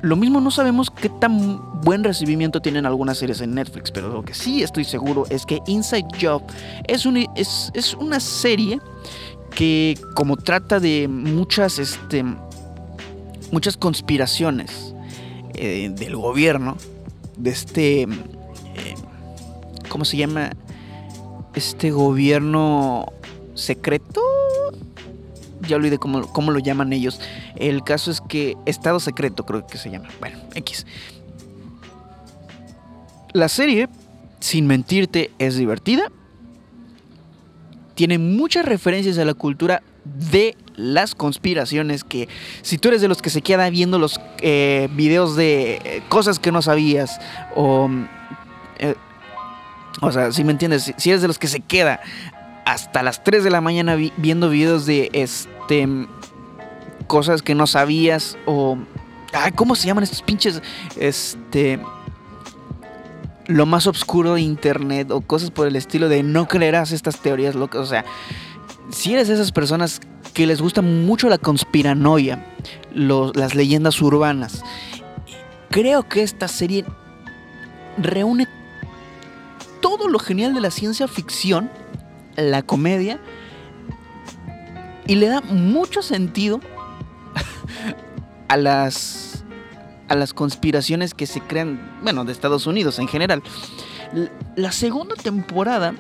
[0.04, 4.22] Lo mismo no sabemos qué tan buen recibimiento tienen algunas series en Netflix, pero lo
[4.22, 6.44] que sí estoy seguro es que Inside Job
[6.90, 8.82] es, un, es, una serie
[9.56, 12.26] que como trata de muchas este,
[13.54, 14.94] muchas conspiraciones
[15.54, 16.76] eh, del gobierno,
[17.38, 18.08] de este, eh,
[19.88, 20.52] ¿cómo se llama?
[21.56, 23.06] Este gobierno
[23.54, 24.22] secreto.
[25.68, 27.20] Ya olvidé cómo, cómo lo llaman ellos.
[27.56, 30.10] El caso es que Estado secreto creo que se llama.
[30.20, 30.86] Bueno, X.
[33.34, 33.90] La serie,
[34.40, 36.12] sin mentirte, es divertida.
[37.96, 42.28] Tiene muchas referencias a la cultura de las conspiraciones que
[42.62, 46.40] si tú eres de los que se queda viendo los eh, videos de eh, cosas
[46.40, 47.20] que no sabías
[47.56, 47.90] o
[48.80, 48.96] eh,
[50.02, 52.02] o sea si me entiendes si eres de los que se queda
[52.66, 55.10] hasta las 3 de la mañana viendo videos de
[55.64, 56.08] este
[57.08, 58.78] cosas que no sabías o
[59.56, 60.62] cómo se llaman estos pinches
[60.98, 61.80] este
[63.48, 67.56] lo más oscuro de internet o cosas por el estilo de no creerás estas teorías
[67.56, 68.06] locas o sea
[68.90, 70.02] si eres de esas personas
[70.34, 72.44] que les gusta mucho la conspiranoia,
[72.94, 74.64] las leyendas urbanas,
[75.70, 76.86] creo que esta serie
[77.98, 78.48] reúne
[79.82, 81.70] todo lo genial de la ciencia ficción,
[82.36, 83.20] la comedia,
[85.08, 86.60] y le da mucho sentido
[88.48, 89.44] a las,
[90.08, 93.44] a las conspiraciones que se crean, bueno, de Estados Unidos en general.
[94.56, 95.94] La segunda temporada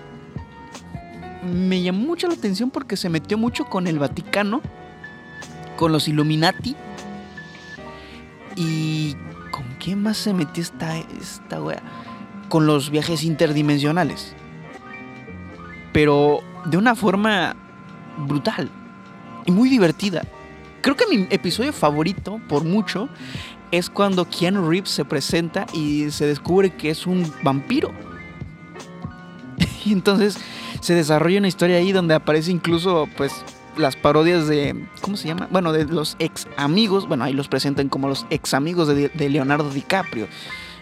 [1.43, 4.61] me llamó mucho la atención porque se metió mucho con el Vaticano,
[5.77, 6.75] con los Illuminati.
[8.55, 9.15] ¿Y
[9.51, 11.81] con quién más se metió esta, esta wea?
[12.49, 14.35] Con los viajes interdimensionales.
[15.91, 17.55] Pero de una forma
[18.27, 18.69] brutal
[19.45, 20.23] y muy divertida.
[20.81, 23.09] Creo que mi episodio favorito, por mucho,
[23.71, 27.91] es cuando Keanu Reeves se presenta y se descubre que es un vampiro.
[29.85, 30.37] y entonces
[30.81, 33.33] se desarrolla una historia ahí donde aparece incluso pues
[33.77, 35.47] las parodias de, ¿cómo se llama?
[35.51, 39.69] Bueno, de los ex amigos, bueno, ahí los presentan como los ex amigos de, Leonardo
[39.69, 40.27] DiCaprio.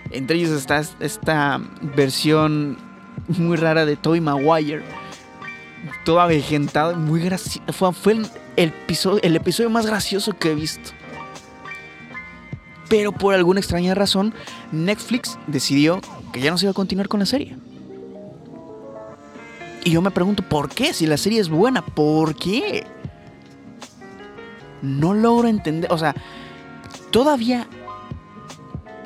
[0.09, 1.61] Entre ellos está esta
[1.95, 2.77] versión
[3.37, 4.83] muy rara de Tobey Maguire,
[6.03, 7.91] todo avejentado, muy gracioso.
[7.93, 8.29] Fue, el,
[8.69, 10.91] episodio, el episodio más gracioso que he visto.
[12.89, 14.33] Pero por alguna extraña razón,
[14.71, 16.01] Netflix decidió
[16.33, 17.55] que ya no se iba a continuar con la serie.
[19.83, 20.93] Y yo me pregunto, ¿por qué?
[20.93, 22.85] Si la serie es buena, ¿por qué?
[24.81, 25.91] No logro entender.
[25.91, 26.15] O sea,
[27.11, 27.67] todavía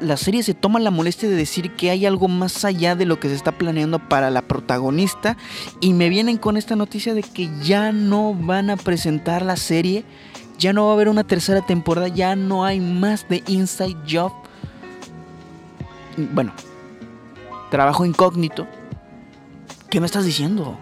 [0.01, 3.19] la serie se toma la molestia de decir que hay algo más allá de lo
[3.19, 5.37] que se está planeando para la protagonista.
[5.79, 10.03] Y me vienen con esta noticia de que ya no van a presentar la serie.
[10.57, 12.07] Ya no va a haber una tercera temporada.
[12.07, 14.31] Ya no hay más de Inside Job.
[16.17, 16.53] Bueno,
[17.69, 18.65] trabajo incógnito
[19.95, 20.77] ¿Qué me estás diciendo?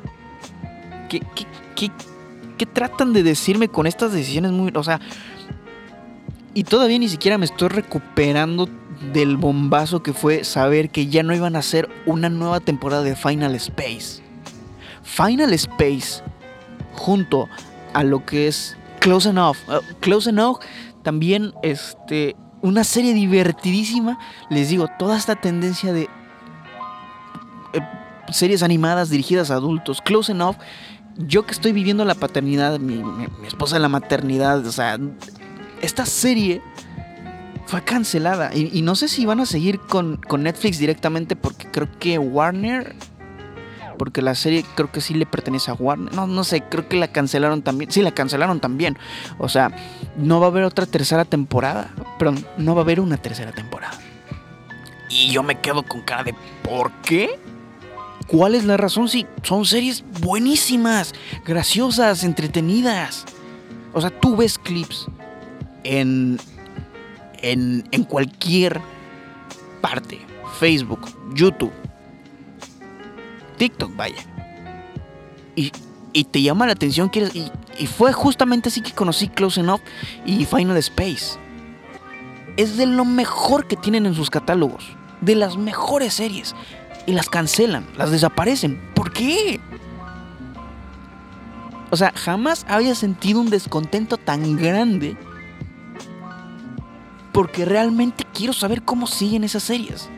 [1.08, 1.22] ¿Qué,
[1.76, 4.72] qué, tratan de decirme con estas decisiones muy...
[4.74, 5.00] O sea...
[6.54, 8.70] Y todavía ni siquiera me estoy recuperando
[9.12, 13.16] del bombazo que fue saber que ya no iban a hacer una nueva temporada de
[13.16, 14.22] Final Space.
[15.02, 16.24] Final Space,
[16.94, 17.50] junto
[17.94, 19.58] a lo que es Close Enough.
[19.68, 20.60] Uh, Close Enough
[21.02, 24.20] también, este, una serie divertidísima.
[24.50, 26.04] Les digo, toda esta tendencia de
[27.74, 27.82] eh,
[28.32, 30.56] series animadas dirigidas a adultos, Close Enough,
[31.18, 33.04] yo que estoy viviendo la paternidad, mi,
[33.46, 34.98] esposa la maternidad, o sea,
[35.84, 36.62] esta serie
[37.66, 41.88] fue cancelada y, no sé si van a seguir con, con, Netflix directamente porque creo
[42.00, 42.96] que Warner,
[43.98, 46.98] porque la serie creo que sí le pertenece a Warner, no, no sé, creo que
[46.98, 48.98] la cancelaron también, sí, la cancelaron también,
[49.40, 49.72] o sea,
[50.16, 54.00] no va a haber otra tercera temporada, perdón, no va a haber una tercera temporada.
[55.10, 57.40] Y yo me quedo con cara de ¿por qué?
[58.28, 59.10] ¿Cuál es la razón?
[59.10, 61.14] Si son series buenísimas,
[61.46, 63.26] graciosas, entretenidas.
[63.94, 65.08] O sea, tú ves clips
[65.84, 66.40] en,
[67.42, 68.82] en, en cualquier
[69.82, 70.20] parte.
[70.60, 71.02] Facebook,
[71.34, 71.74] YouTube,
[73.58, 74.24] TikTok, vaya.
[75.56, 75.72] Y,
[76.14, 79.82] y te llama la atención, quieres, y Y fue justamente así que conocí Close Enough
[80.26, 81.40] y Final Space.
[82.56, 84.86] Es de lo mejor que tienen en sus catálogos.
[85.22, 86.56] De las mejores series.
[87.06, 88.80] Y las cancelan, las desaparecen.
[88.94, 89.60] ¿Por qué?
[91.90, 95.18] O sea, jamás había sentido un descontento tan grande.
[97.44, 100.10] Porque realmente quiero saber cómo siguen esas series.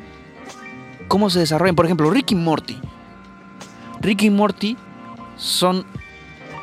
[1.07, 1.75] Cómo se desarrollan.
[1.75, 2.77] Por ejemplo, Ricky Morty.
[3.99, 4.77] Ricky Morty
[5.35, 5.87] son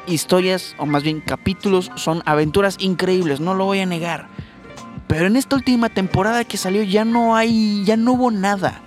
[0.07, 4.29] historias, o más bien capítulos, son aventuras increíbles, no lo voy a negar.
[5.09, 8.81] Pero en esta última temporada que salió ya no hay, ya no hubo nada.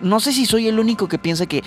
[0.00, 1.62] No sé si soy el único que piensa que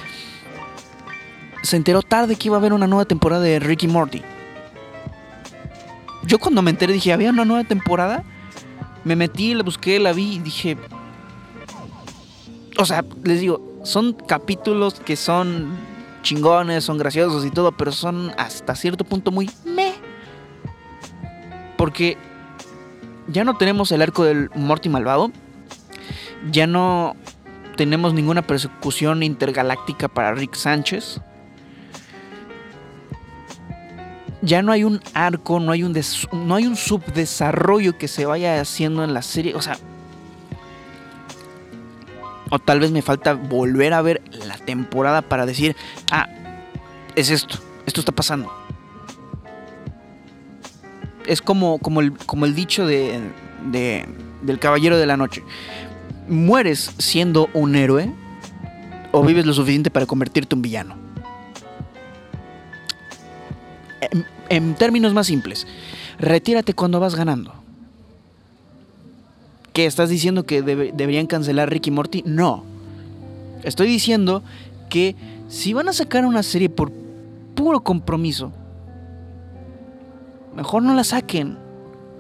[1.62, 4.22] se enteró tarde que iba a haber una nueva temporada de Ricky Morty.
[6.26, 8.26] Yo cuando me enteré dije, ¿había una nueva temporada?
[9.04, 10.78] Me metí, la busqué, la vi y dije...
[12.78, 15.78] O sea, les digo, son capítulos que son
[16.24, 19.94] chingones, son graciosos y todo, pero son hasta cierto punto muy me.
[21.78, 22.18] Porque
[23.28, 25.32] ya no tenemos el arco del Morty malvado.
[26.52, 27.16] Ya no
[27.78, 31.22] tenemos ninguna persecución intergaláctica para Rick Sánchez.
[34.44, 35.98] Ya no hay un arco, no hay un,
[36.34, 39.56] no hay un subdesarrollo que se vaya haciendo en la serie.
[39.56, 39.78] O sea,
[42.50, 45.78] o tal vez me falta volver a ver la temporada para decir,
[46.12, 46.28] ah,
[47.16, 48.52] es esto, esto está pasando.
[51.26, 53.22] Es como, como, el, como el dicho de,
[53.72, 55.42] del Caballero de la Noche.
[56.28, 58.12] ¿Mueres siendo un héroe
[59.14, 61.04] o vives lo suficiente para convertirte en un villano?
[64.54, 65.66] En, términos más simples,
[66.20, 67.56] retírate cuando vas ganando.
[69.74, 72.22] ¿Qué estás diciendo que deberían cancelar Ricky Morty?
[72.28, 72.64] No.
[73.64, 74.44] Estoy diciendo
[74.92, 75.16] que
[75.48, 76.92] si van a sacar una serie por
[77.56, 78.52] puro compromiso,
[80.56, 81.58] mejor no la saquen.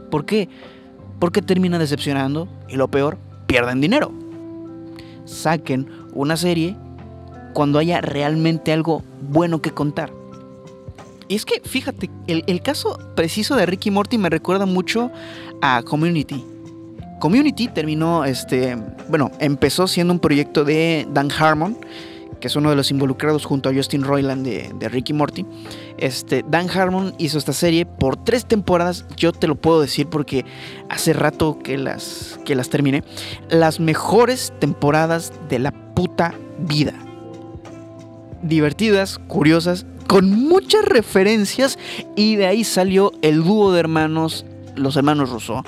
[0.09, 0.49] ¿Por qué?
[1.19, 4.11] Porque termina decepcionando y lo peor, pierden dinero.
[5.25, 6.75] Saquen una serie
[7.53, 10.22] cuando haya realmente algo bueno que contar.
[11.27, 15.11] Y es que, fíjate, el, el caso preciso de Ricky Morty me recuerda mucho
[15.61, 16.43] a Community.
[17.23, 21.77] Community terminó, este, bueno, empezó siendo un proyecto de Dan Harmon,
[22.41, 25.45] que es uno de los involucrados junto a Justin Roiland de, Ricky Morty.
[25.97, 30.43] Este, Dan Harmon hizo esta serie por tres temporadas, yo te lo puedo decir porque
[30.89, 33.05] hace rato que las, que las terminé.
[33.49, 36.93] Las mejores temporadas de la puta vida.
[38.41, 41.77] Divertidas, curiosas, con muchas referencias
[42.15, 45.63] y de ahí salió el dúo de hermanos, los hermanos Rousseau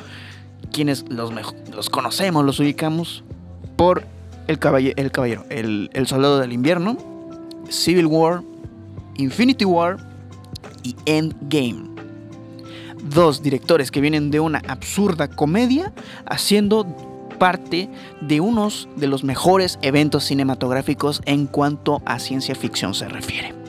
[0.76, 3.24] quienes los, conocemos, los ubicamos
[3.78, 4.04] por
[4.48, 4.60] el,
[4.98, 6.98] el caballero, el, el soldado del invierno,
[7.69, 8.43] Civil War,
[9.15, 9.98] Infinity War
[10.84, 11.95] y Endgame.
[13.10, 15.93] Dos directores que vienen de una absurda comedia
[16.26, 16.86] haciendo
[17.39, 23.64] parte de unos de los mejores eventos cinematográficos en cuanto a ciencia ficción se refiere.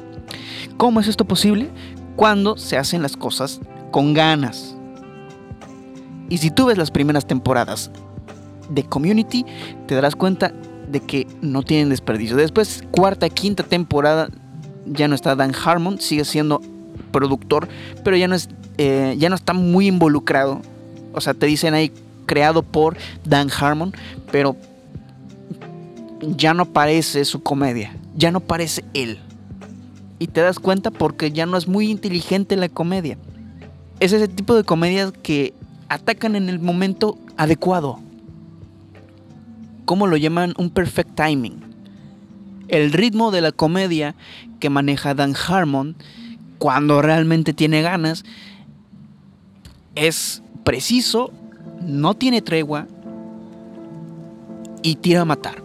[0.77, 1.71] ¿Cómo es esto posible?
[2.17, 3.61] Cuando se hacen las cosas
[3.91, 4.77] con ganas,
[6.29, 7.91] y si tú ves las primeras temporadas
[8.69, 9.47] de Community,
[9.87, 10.53] te darás cuenta
[10.91, 12.37] de que no tienen desperdicio.
[12.37, 14.29] Después, cuarta, quinta temporada,
[14.87, 16.61] ya no está Dan Harmon, sigue siendo
[17.11, 17.69] productor,
[18.05, 20.61] pero ya no, es, eh, ya no está muy involucrado.
[21.13, 21.93] O sea, te dicen ahí
[22.27, 23.95] creado por Dan Harmon,
[24.31, 24.57] pero
[26.21, 29.21] ya no parece su comedia, ya no parece él.
[30.19, 33.19] Y te das cuenta porque ya no es muy inteligente la comedia.
[34.01, 35.55] Es ese tipo de comedias que
[35.89, 38.01] atacan en el momento adecuado.
[39.85, 40.55] ¿Cómo lo llaman?
[40.59, 41.61] Un perfect timing.
[42.69, 44.15] El ritmo de la comedia
[44.59, 45.97] que maneja Dan Harmon
[46.59, 48.25] cuando realmente tiene ganas
[49.95, 51.31] es preciso,
[51.83, 52.87] no tiene tregua
[54.83, 55.63] y tira a matar.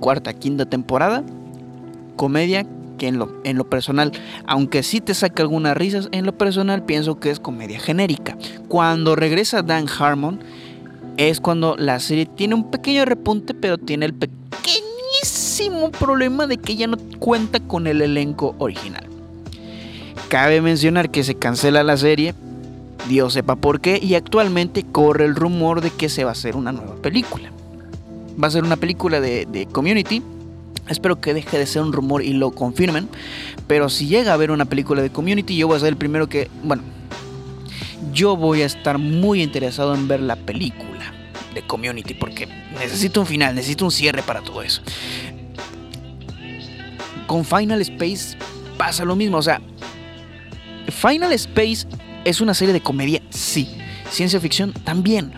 [0.00, 1.24] Cuarta, quinta temporada,
[2.16, 4.12] comedia que en lo, en lo personal,
[4.46, 8.36] aunque sí te saca algunas risas, en lo personal pienso que es comedia genérica.
[8.68, 10.40] Cuando regresa Dan Harmon,
[11.16, 16.76] es cuando la serie tiene un pequeño repunte, pero tiene el pequeñísimo problema de que
[16.76, 19.06] ya no cuenta con el elenco original.
[20.28, 22.34] Cabe mencionar que se cancela la serie,
[23.08, 26.56] Dios sepa por qué, y actualmente corre el rumor de que se va a hacer
[26.56, 27.50] una nueva película.
[28.42, 30.22] Va a ser una película de, de Community,
[30.88, 33.08] Espero que deje de ser un rumor y lo confirmen.
[33.66, 36.28] Pero si llega a haber una película de Community, yo voy a ser el primero
[36.28, 36.48] que...
[36.62, 36.82] Bueno,
[38.12, 41.12] yo voy a estar muy interesado en ver la película
[41.54, 42.46] de Community porque
[42.78, 44.82] necesito un final, necesito un cierre para todo eso.
[47.26, 48.36] Con Final Space
[48.76, 49.60] pasa lo mismo, o sea,
[50.88, 51.86] Final Space
[52.24, 53.68] es una serie de comedia, sí.
[54.10, 55.32] Ciencia ficción también.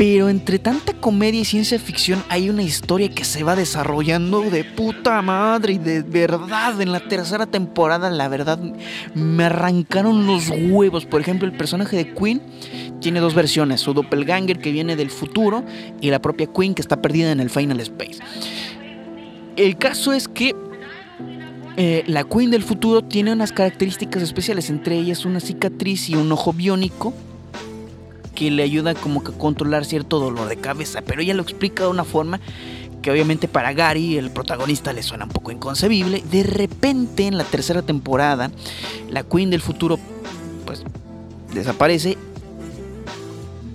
[0.00, 4.64] Pero entre tanta comedia y ciencia ficción hay una historia que se va desarrollando de
[4.64, 6.80] puta madre y de verdad.
[6.80, 8.58] En la tercera temporada, la verdad,
[9.14, 11.04] me arrancaron los huevos.
[11.04, 12.40] Por ejemplo, el personaje de Queen
[13.02, 15.66] tiene dos versiones: su doppelganger que viene del futuro
[16.00, 18.20] y la propia Queen que está perdida en el Final Space.
[19.56, 20.56] El caso es que
[21.76, 26.32] eh, la Queen del futuro tiene unas características especiales, entre ellas una cicatriz y un
[26.32, 27.12] ojo biónico
[28.40, 31.82] que le ayuda como que a controlar cierto dolor de cabeza, pero ella lo explica
[31.82, 32.40] de una forma
[33.02, 36.24] que obviamente para Gary, el protagonista, le suena un poco inconcebible.
[36.30, 38.50] De repente, en la tercera temporada,
[39.10, 39.98] la Queen del futuro,
[40.64, 40.84] pues,
[41.52, 42.16] desaparece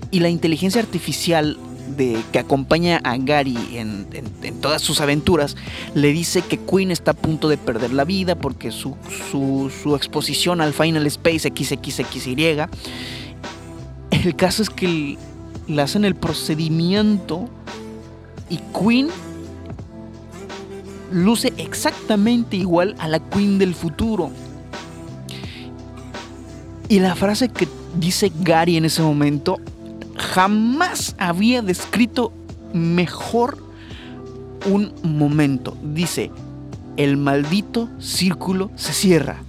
[0.10, 1.60] y la inteligencia artificial
[1.96, 4.08] de, que acompaña a Gary en,
[4.62, 5.56] todas sus aventuras
[5.94, 8.98] le dice que Queen está a punto de perder la vida porque su,
[9.30, 12.66] su, su exposición al Final Space XXXY
[14.26, 15.18] el caso es que
[15.68, 17.48] le hacen el procedimiento
[18.50, 19.08] y Queen
[21.12, 24.32] luce exactamente igual a la Queen del futuro.
[26.88, 27.68] Y la frase que
[27.98, 29.60] dice Gary en ese momento
[30.18, 32.32] jamás había descrito
[32.74, 33.58] mejor
[34.66, 35.78] un momento.
[35.82, 36.32] Dice,
[36.98, 39.45] el maldito círculo se cierra.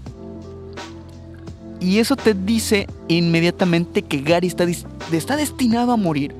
[1.80, 4.64] Y eso te dice inmediatamente que Gary está,
[5.12, 6.34] está destinado a morir.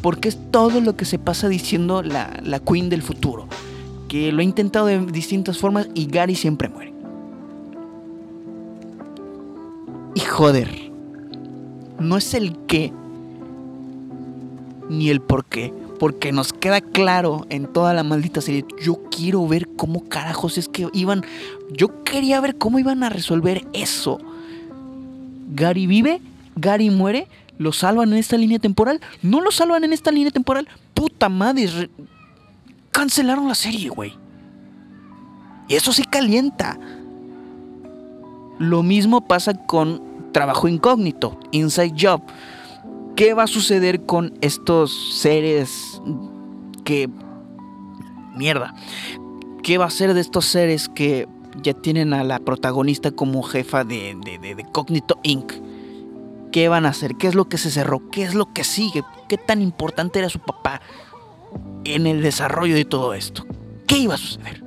[0.00, 3.46] Porque es todo lo que se pasa diciendo la, la Queen del futuro.
[4.08, 6.92] Que lo ha intentado de distintas formas y Gary siempre muere.
[10.14, 10.68] Y joder,
[11.98, 12.92] no es el qué
[14.88, 15.72] ni el por qué.
[15.98, 18.64] Porque nos queda claro en toda la maldita serie.
[18.82, 21.24] Yo quiero ver cómo carajos es que iban.
[21.70, 24.18] Yo quería ver cómo iban a resolver eso.
[25.54, 26.20] Gary vive,
[26.56, 27.28] Gary muere,
[27.58, 31.90] lo salvan en esta línea temporal, no lo salvan en esta línea temporal, puta madre,
[32.90, 34.14] cancelaron la serie, güey.
[35.68, 36.78] Y eso sí calienta.
[38.58, 42.22] Lo mismo pasa con Trabajo Incógnito, Inside Job.
[43.16, 46.00] ¿Qué va a suceder con estos seres
[46.84, 47.08] que...
[48.34, 48.74] Mierda.
[49.62, 51.28] ¿Qué va a ser de estos seres que
[51.60, 55.52] ya tienen a la protagonista como jefa de, de, Cognito Inc.
[56.50, 57.16] ¿Qué van a hacer?
[57.16, 58.10] ¿Qué es lo que se cerró?
[58.10, 59.02] ¿Qué es lo que sigue?
[59.28, 60.82] ¿Qué tan importante era su papá
[61.84, 63.46] en el desarrollo de todo esto?
[63.86, 64.62] ¿Qué iba a suceder?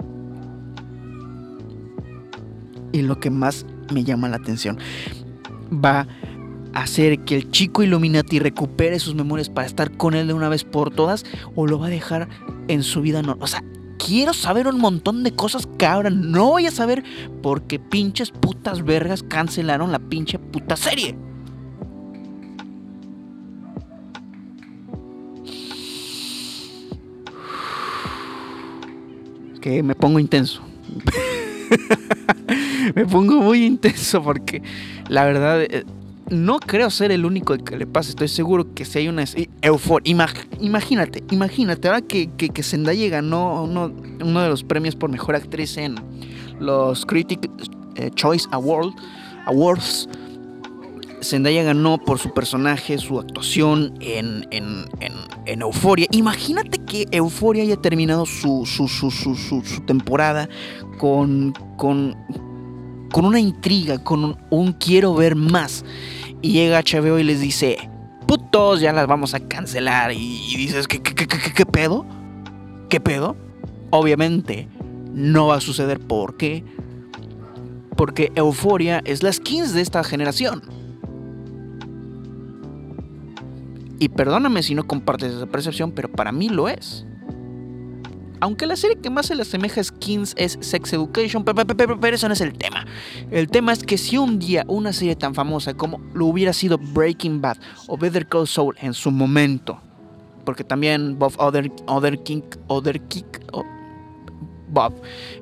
[2.92, 4.80] Y lo que más me llama la atención
[5.72, 6.08] va
[6.74, 10.50] a hacer que el chico Illuminati recupere sus memorias para estar con él de una
[10.50, 11.24] vez por todas
[11.56, 12.28] o lo va a dejar
[12.68, 13.44] en su vida normal.
[13.44, 13.64] O sea,
[13.98, 17.04] quiero saber un montón de cosas que ahora no voy a saber
[17.42, 21.16] porque pinches putas vergas cancelaron la pinche puta serie.
[29.62, 30.62] Que me pongo intenso.
[32.96, 34.62] me pongo muy intenso porque
[35.10, 35.86] la verdad eh,
[36.30, 38.10] no creo ser el único que le pase.
[38.10, 39.26] Estoy seguro que si hay una
[39.62, 40.28] euforia.
[40.60, 45.78] imagínate, imagínate, ahora que, que, Zendaya ganó uno, uno, de los premios por mejor actriz
[45.78, 45.96] en
[46.60, 47.50] los Critic
[47.96, 48.94] eh, Choice Award,
[49.46, 50.10] Awards.
[51.22, 54.86] Zendaya ganó por su personaje, su actuación en, en,
[55.48, 56.06] en, Euforia.
[56.12, 60.48] Imagínate que Euforia haya terminado su, su, su, su temporada
[61.00, 62.16] con, con,
[63.16, 65.86] con una intriga, con un quiero ver más.
[66.42, 67.78] Y llega HBO y les dice,
[68.28, 70.12] putos, ya las vamos a cancelar.
[70.12, 72.06] Y, dices, ¿qué, qué, qué, qué pedo?
[72.90, 73.38] ¿Qué pedo?
[73.90, 74.68] Obviamente
[75.14, 76.66] no va a suceder porque...
[77.96, 80.62] Porque Euforia es la skins de esta generación.
[83.98, 87.06] Y perdóname si no compartes esa percepción, pero para mí lo es.
[88.40, 92.28] Aunque la serie que más se le asemeja a Skins es Sex Education, pero, eso
[92.28, 92.86] no es el tema.
[93.32, 96.78] El tema es que si un día una serie tan famosa como lo hubiera sido
[96.78, 97.58] Breaking Bad
[97.88, 99.80] o Better Call Saul en su momento,
[100.44, 103.42] porque también Bob Other, Other King, Other Kick,
[104.68, 104.94] Bob,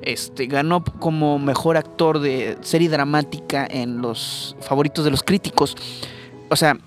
[0.02, 5.76] este, ganó como mejor actor de serie dramática en los favoritos de los críticos.
[6.50, 6.78] O sea,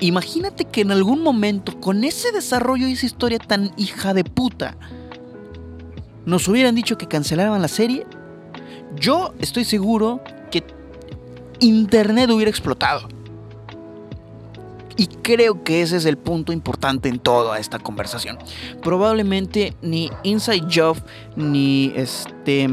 [0.00, 4.76] Imagínate que en algún momento, con ese desarrollo y esa historia tan hija de puta,
[6.26, 8.06] nos hubieran dicho que cancelaban la serie.
[8.96, 10.64] Yo estoy seguro que
[11.60, 13.08] Internet hubiera explotado.
[14.98, 18.38] Y creo que ese es el punto importante en toda esta conversación.
[18.82, 20.96] Probablemente ni Inside Job
[21.36, 22.68] ni este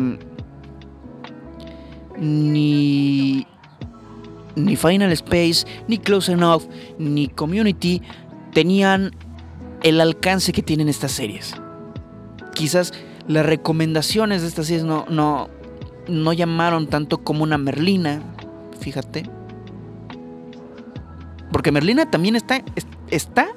[2.18, 3.46] ni
[4.56, 6.64] ni Final Space, ni Close Enough,
[6.98, 8.02] ni Community
[8.54, 9.12] tenían
[9.82, 11.56] el alcance que tienen estas series.
[12.54, 12.94] Quizás
[13.28, 15.50] las recomendaciones de estas series no, no,
[16.08, 18.22] no llamaron tanto como una Merlina,
[18.80, 19.30] fíjate.
[21.52, 22.64] Porque Merlina también está,
[23.10, 23.48] está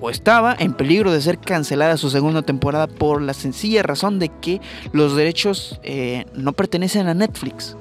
[0.00, 4.28] o estaba en peligro de ser cancelada su segunda temporada por la sencilla razón de
[4.28, 4.60] que
[4.92, 7.76] los derechos eh, no pertenecen a Netflix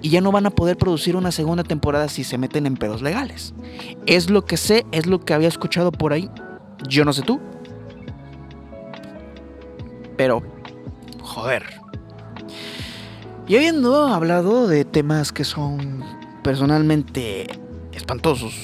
[0.00, 3.02] y ya no van a poder producir una segunda temporada si se meten en pedos
[3.02, 3.54] legales.
[4.06, 6.30] Es lo que sé, es lo que había escuchado por ahí.
[6.88, 7.40] Yo no sé tú.
[10.16, 10.42] Pero,
[11.20, 11.64] joder.
[13.46, 16.04] Y habiendo hablado de temas que son
[16.42, 17.46] personalmente
[17.92, 18.54] espantosos,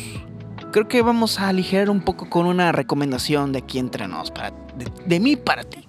[0.72, 4.50] creo que vamos a aligerar un poco con una recomendación de aquí entre nos, para,
[4.50, 5.88] de, de mí para ti.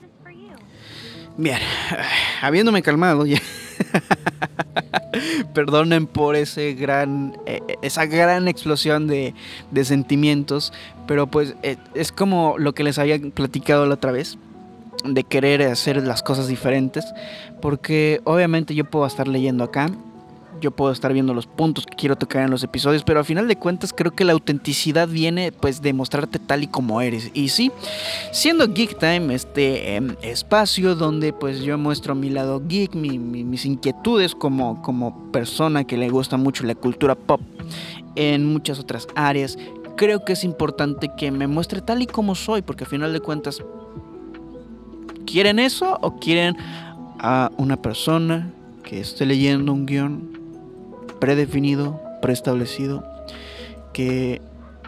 [1.37, 1.59] Bien,
[2.41, 3.39] habiéndome calmado ya.
[5.55, 9.33] Perdonen por ese gran, eh, esa gran explosión de,
[9.71, 10.71] de sentimientos,
[11.07, 14.37] pero pues eh, es como lo que les había platicado la otra vez,
[15.03, 17.05] de querer hacer las cosas diferentes,
[17.61, 19.89] porque obviamente yo puedo estar leyendo acá
[20.61, 23.47] yo puedo estar viendo los puntos que quiero tocar en los episodios, pero al final
[23.47, 27.31] de cuentas creo que la autenticidad viene pues de mostrarte tal y como eres.
[27.33, 27.71] Y sí,
[28.31, 34.35] siendo Geek Time este em, espacio donde pues yo muestro mi lado geek, mis inquietudes
[34.35, 37.41] como, como persona que le gusta mucho la cultura pop
[38.15, 39.57] en muchas otras áreas,
[39.95, 43.19] creo que es importante que me muestre tal y como soy, porque al final de
[43.19, 43.61] cuentas,
[45.25, 46.55] ¿quieren eso o quieren
[47.19, 48.51] a una persona
[48.83, 50.44] que esté leyendo un guion
[51.25, 53.03] predefinido, preestablecido,
[53.93, 54.43] que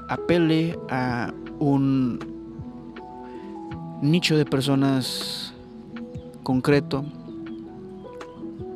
[0.07, 2.19] apele a un
[4.03, 5.55] nicho de personas
[6.43, 7.03] concreto,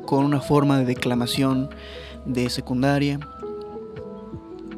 [0.06, 1.70] con una forma de declamación
[2.26, 3.20] de secundaria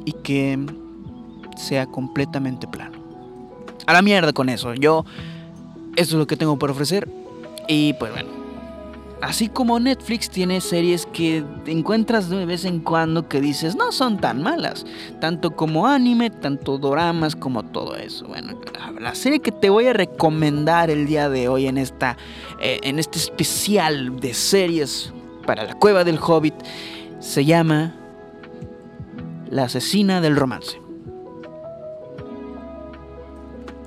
[0.04, 0.58] y que
[1.56, 2.98] sea completamente plano.
[3.86, 4.74] A la mierda con eso.
[4.74, 5.06] Yo,
[5.96, 7.08] eso es lo que tengo por ofrecer.
[7.66, 8.43] Y pues bueno,
[9.24, 14.18] Así como Netflix tiene series que encuentras de vez en cuando que dices no son
[14.18, 14.84] tan malas,
[15.18, 18.26] tanto como anime, tanto doramas como todo eso.
[18.26, 18.60] Bueno,
[19.00, 22.18] la serie que te voy a recomendar el día de hoy en esta
[22.60, 25.10] eh, en este especial de series
[25.46, 26.54] para la cueva del Hobbit
[27.18, 27.94] se llama
[29.48, 30.78] La asesina del romance.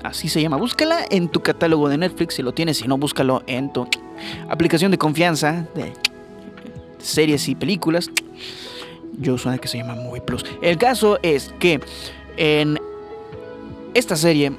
[0.02, 0.56] Así se llama.
[0.56, 3.86] Búscala en tu catálogo de Netflix si lo tienes, si no búscalo en tu
[4.48, 5.92] aplicación de confianza de
[6.98, 8.10] series y películas.
[9.20, 10.44] Yo suena que se llama Movie Plus.
[10.62, 11.80] El caso es que
[12.36, 12.78] en
[13.94, 14.52] esta serie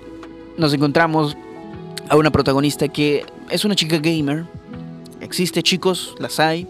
[0.58, 1.38] nos encontramos
[2.10, 4.46] a una protagonista que es una chica gamer.
[5.22, 6.68] Existe chicos, las hay.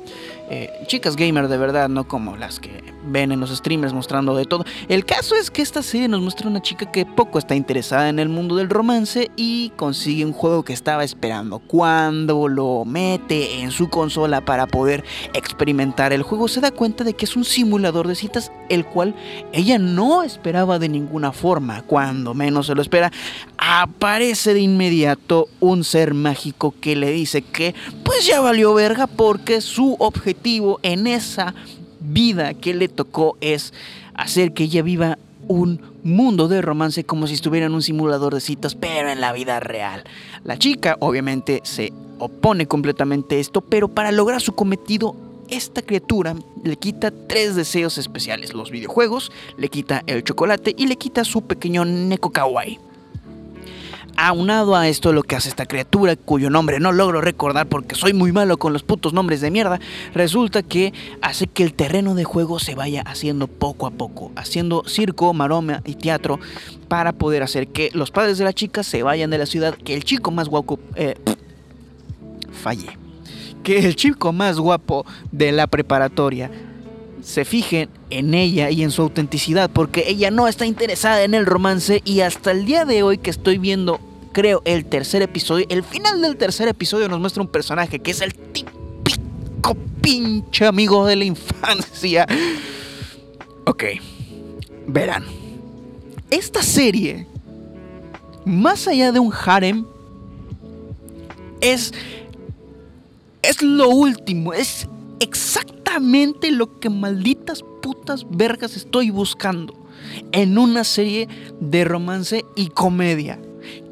[0.49, 4.45] Eh, chicas gamer de verdad, no como las que ven en los streamers mostrando de
[4.45, 4.65] todo.
[4.87, 8.19] El caso es que esta serie nos muestra una chica que poco está interesada en
[8.19, 11.59] el mundo del romance y consigue un juego que estaba esperando.
[11.59, 17.13] Cuando lo mete en su consola para poder experimentar el juego, se da cuenta de
[17.13, 19.15] que es un simulador de citas, el cual
[19.53, 21.81] ella no esperaba de ninguna forma.
[21.83, 23.11] Cuando menos se lo espera,
[23.57, 29.61] aparece de inmediato un ser mágico que le dice que pues ya valió verga porque
[29.61, 31.53] su objetivo en esa
[31.99, 33.73] vida que le tocó es
[34.13, 38.41] hacer que ella viva un mundo de romance como si estuviera en un simulador de
[38.41, 40.03] citas, pero en la vida real.
[40.43, 45.15] La chica obviamente se opone completamente a esto, pero para lograr su cometido,
[45.49, 50.97] esta criatura le quita tres deseos especiales, los videojuegos, le quita el chocolate y le
[50.97, 52.88] quita su pequeño neko kawaii.
[54.21, 58.11] Aunado a esto lo que hace esta criatura, cuyo nombre no logro recordar porque soy
[58.11, 59.79] muy malo con los putos nombres de mierda,
[60.13, 64.83] resulta que hace que el terreno de juego se vaya haciendo poco a poco, haciendo
[64.85, 66.37] circo, maroma y teatro
[66.89, 69.93] para poder hacer que los padres de la chica se vayan de la ciudad, que
[69.93, 70.81] el chico más guapo...
[70.95, 71.15] Eh,
[72.51, 72.97] falle.
[73.63, 76.51] Que el chico más guapo de la preparatoria
[77.21, 81.45] se fijen en ella y en su autenticidad, porque ella no está interesada en el
[81.45, 84.01] romance y hasta el día de hoy que estoy viendo
[84.31, 88.21] creo, el tercer episodio, el final del tercer episodio nos muestra un personaje que es
[88.21, 92.27] el típico pinche amigo de la infancia.
[93.65, 93.83] Ok,
[94.87, 95.25] verán.
[96.29, 97.27] Esta serie,
[98.45, 99.85] más allá de un harem,
[101.61, 101.93] es,
[103.41, 104.87] es lo último, es
[105.19, 109.75] exactamente lo que malditas putas vergas estoy buscando
[110.31, 111.27] en una serie
[111.59, 113.39] de romance y comedia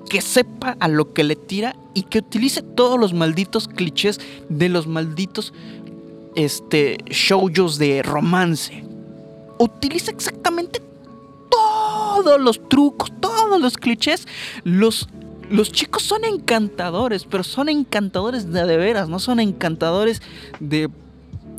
[0.09, 4.69] que sepa a lo que le tira y que utilice todos los malditos clichés de
[4.69, 5.53] los malditos
[6.35, 6.97] este,
[7.79, 8.83] de romance.
[9.59, 10.81] Utiliza exactamente
[11.49, 14.27] todos los trucos, todos los clichés.
[14.63, 15.09] Los,
[15.49, 20.21] los chicos son encantadores, pero son encantadores de, de veras, no son encantadores
[20.59, 20.89] de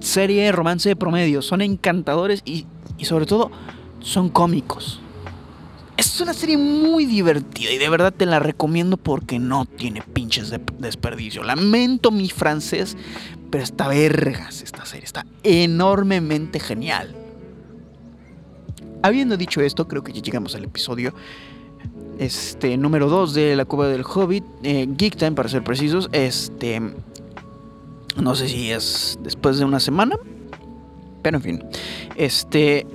[0.00, 1.42] serie de romance de promedio.
[1.42, 3.50] Son encantadores y, y sobre todo
[4.00, 5.00] son cómicos.
[6.18, 10.50] Es una serie muy divertida y de verdad te la recomiendo porque no tiene pinches
[10.50, 11.44] de desperdicio.
[11.44, 12.96] Lamento mi francés,
[13.50, 17.14] pero está vergas esta serie, está enormemente genial.
[19.00, 21.14] Habiendo dicho esto, creo que ya llegamos al episodio
[22.18, 26.08] este, número 2 de La Cueva del Hobbit, eh, Geek Time para ser precisos.
[26.10, 26.82] Este,
[28.20, 30.16] no sé si es después de una semana,
[31.22, 31.64] pero en fin.
[32.16, 32.88] Este,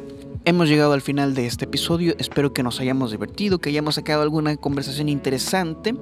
[0.46, 4.24] Hemos llegado al final de este episodio, espero que nos hayamos divertido, que hayamos sacado
[4.24, 5.96] alguna conversación interesante.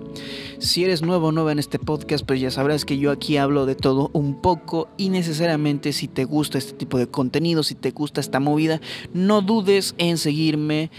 [0.57, 3.67] Si eres nuevo o nueva en este podcast, pues ya sabrás que yo aquí hablo
[3.67, 7.91] de todo un poco y necesariamente si te gusta este tipo de contenido, si te
[7.91, 8.81] gusta esta movida,
[9.13, 10.89] no dudes en seguirme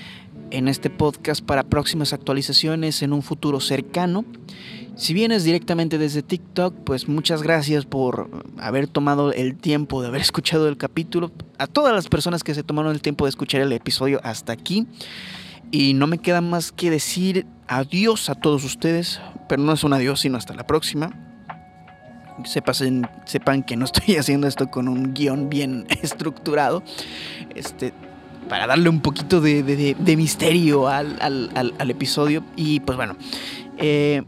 [0.52, 4.24] en este podcast para próximas actualizaciones en un futuro cercano.
[4.94, 8.28] Si vienes directamente desde TikTok, pues muchas gracias por
[8.58, 11.32] haber tomado el tiempo de haber escuchado el capítulo.
[11.58, 14.86] A todas las personas que se tomaron el tiempo de escuchar el episodio hasta aquí.
[15.70, 19.94] Y no me queda más que decir adiós a todos ustedes, pero no es un
[19.94, 21.10] adiós, sino hasta la próxima.
[22.44, 26.82] Sepan, sepan que no estoy haciendo esto con un guion bien estructurado.
[27.54, 27.94] Este,
[28.50, 32.44] para darle un poquito de, de, misterio al, episodio.
[32.56, 33.16] Y pues bueno.
[33.78, 34.22] Eh,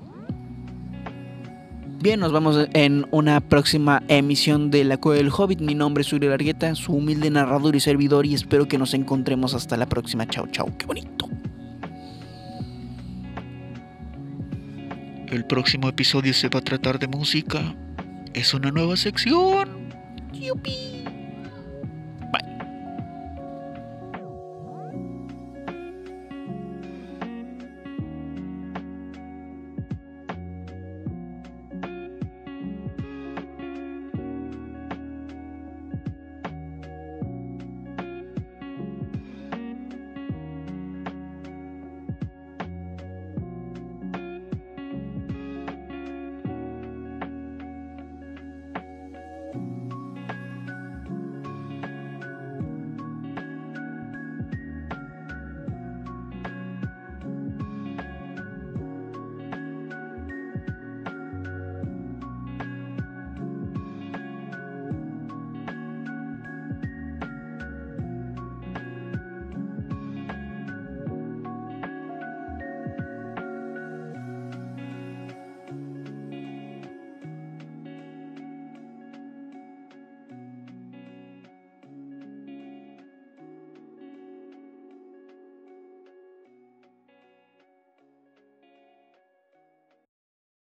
[2.05, 5.62] Bien, nos vamos en una próxima emisión de La Cueva del Hobbit.
[5.62, 9.55] Mi nombre es Uriel Argueta, su humilde narrador y servidor, y espero que nos encontremos
[9.55, 10.26] hasta la próxima.
[10.26, 11.26] Chao, chao, qué bonito.
[15.28, 17.74] El próximo episodio se va a tratar de música.
[18.34, 19.88] Es una nueva sección.
[20.30, 20.93] ¡Yupi!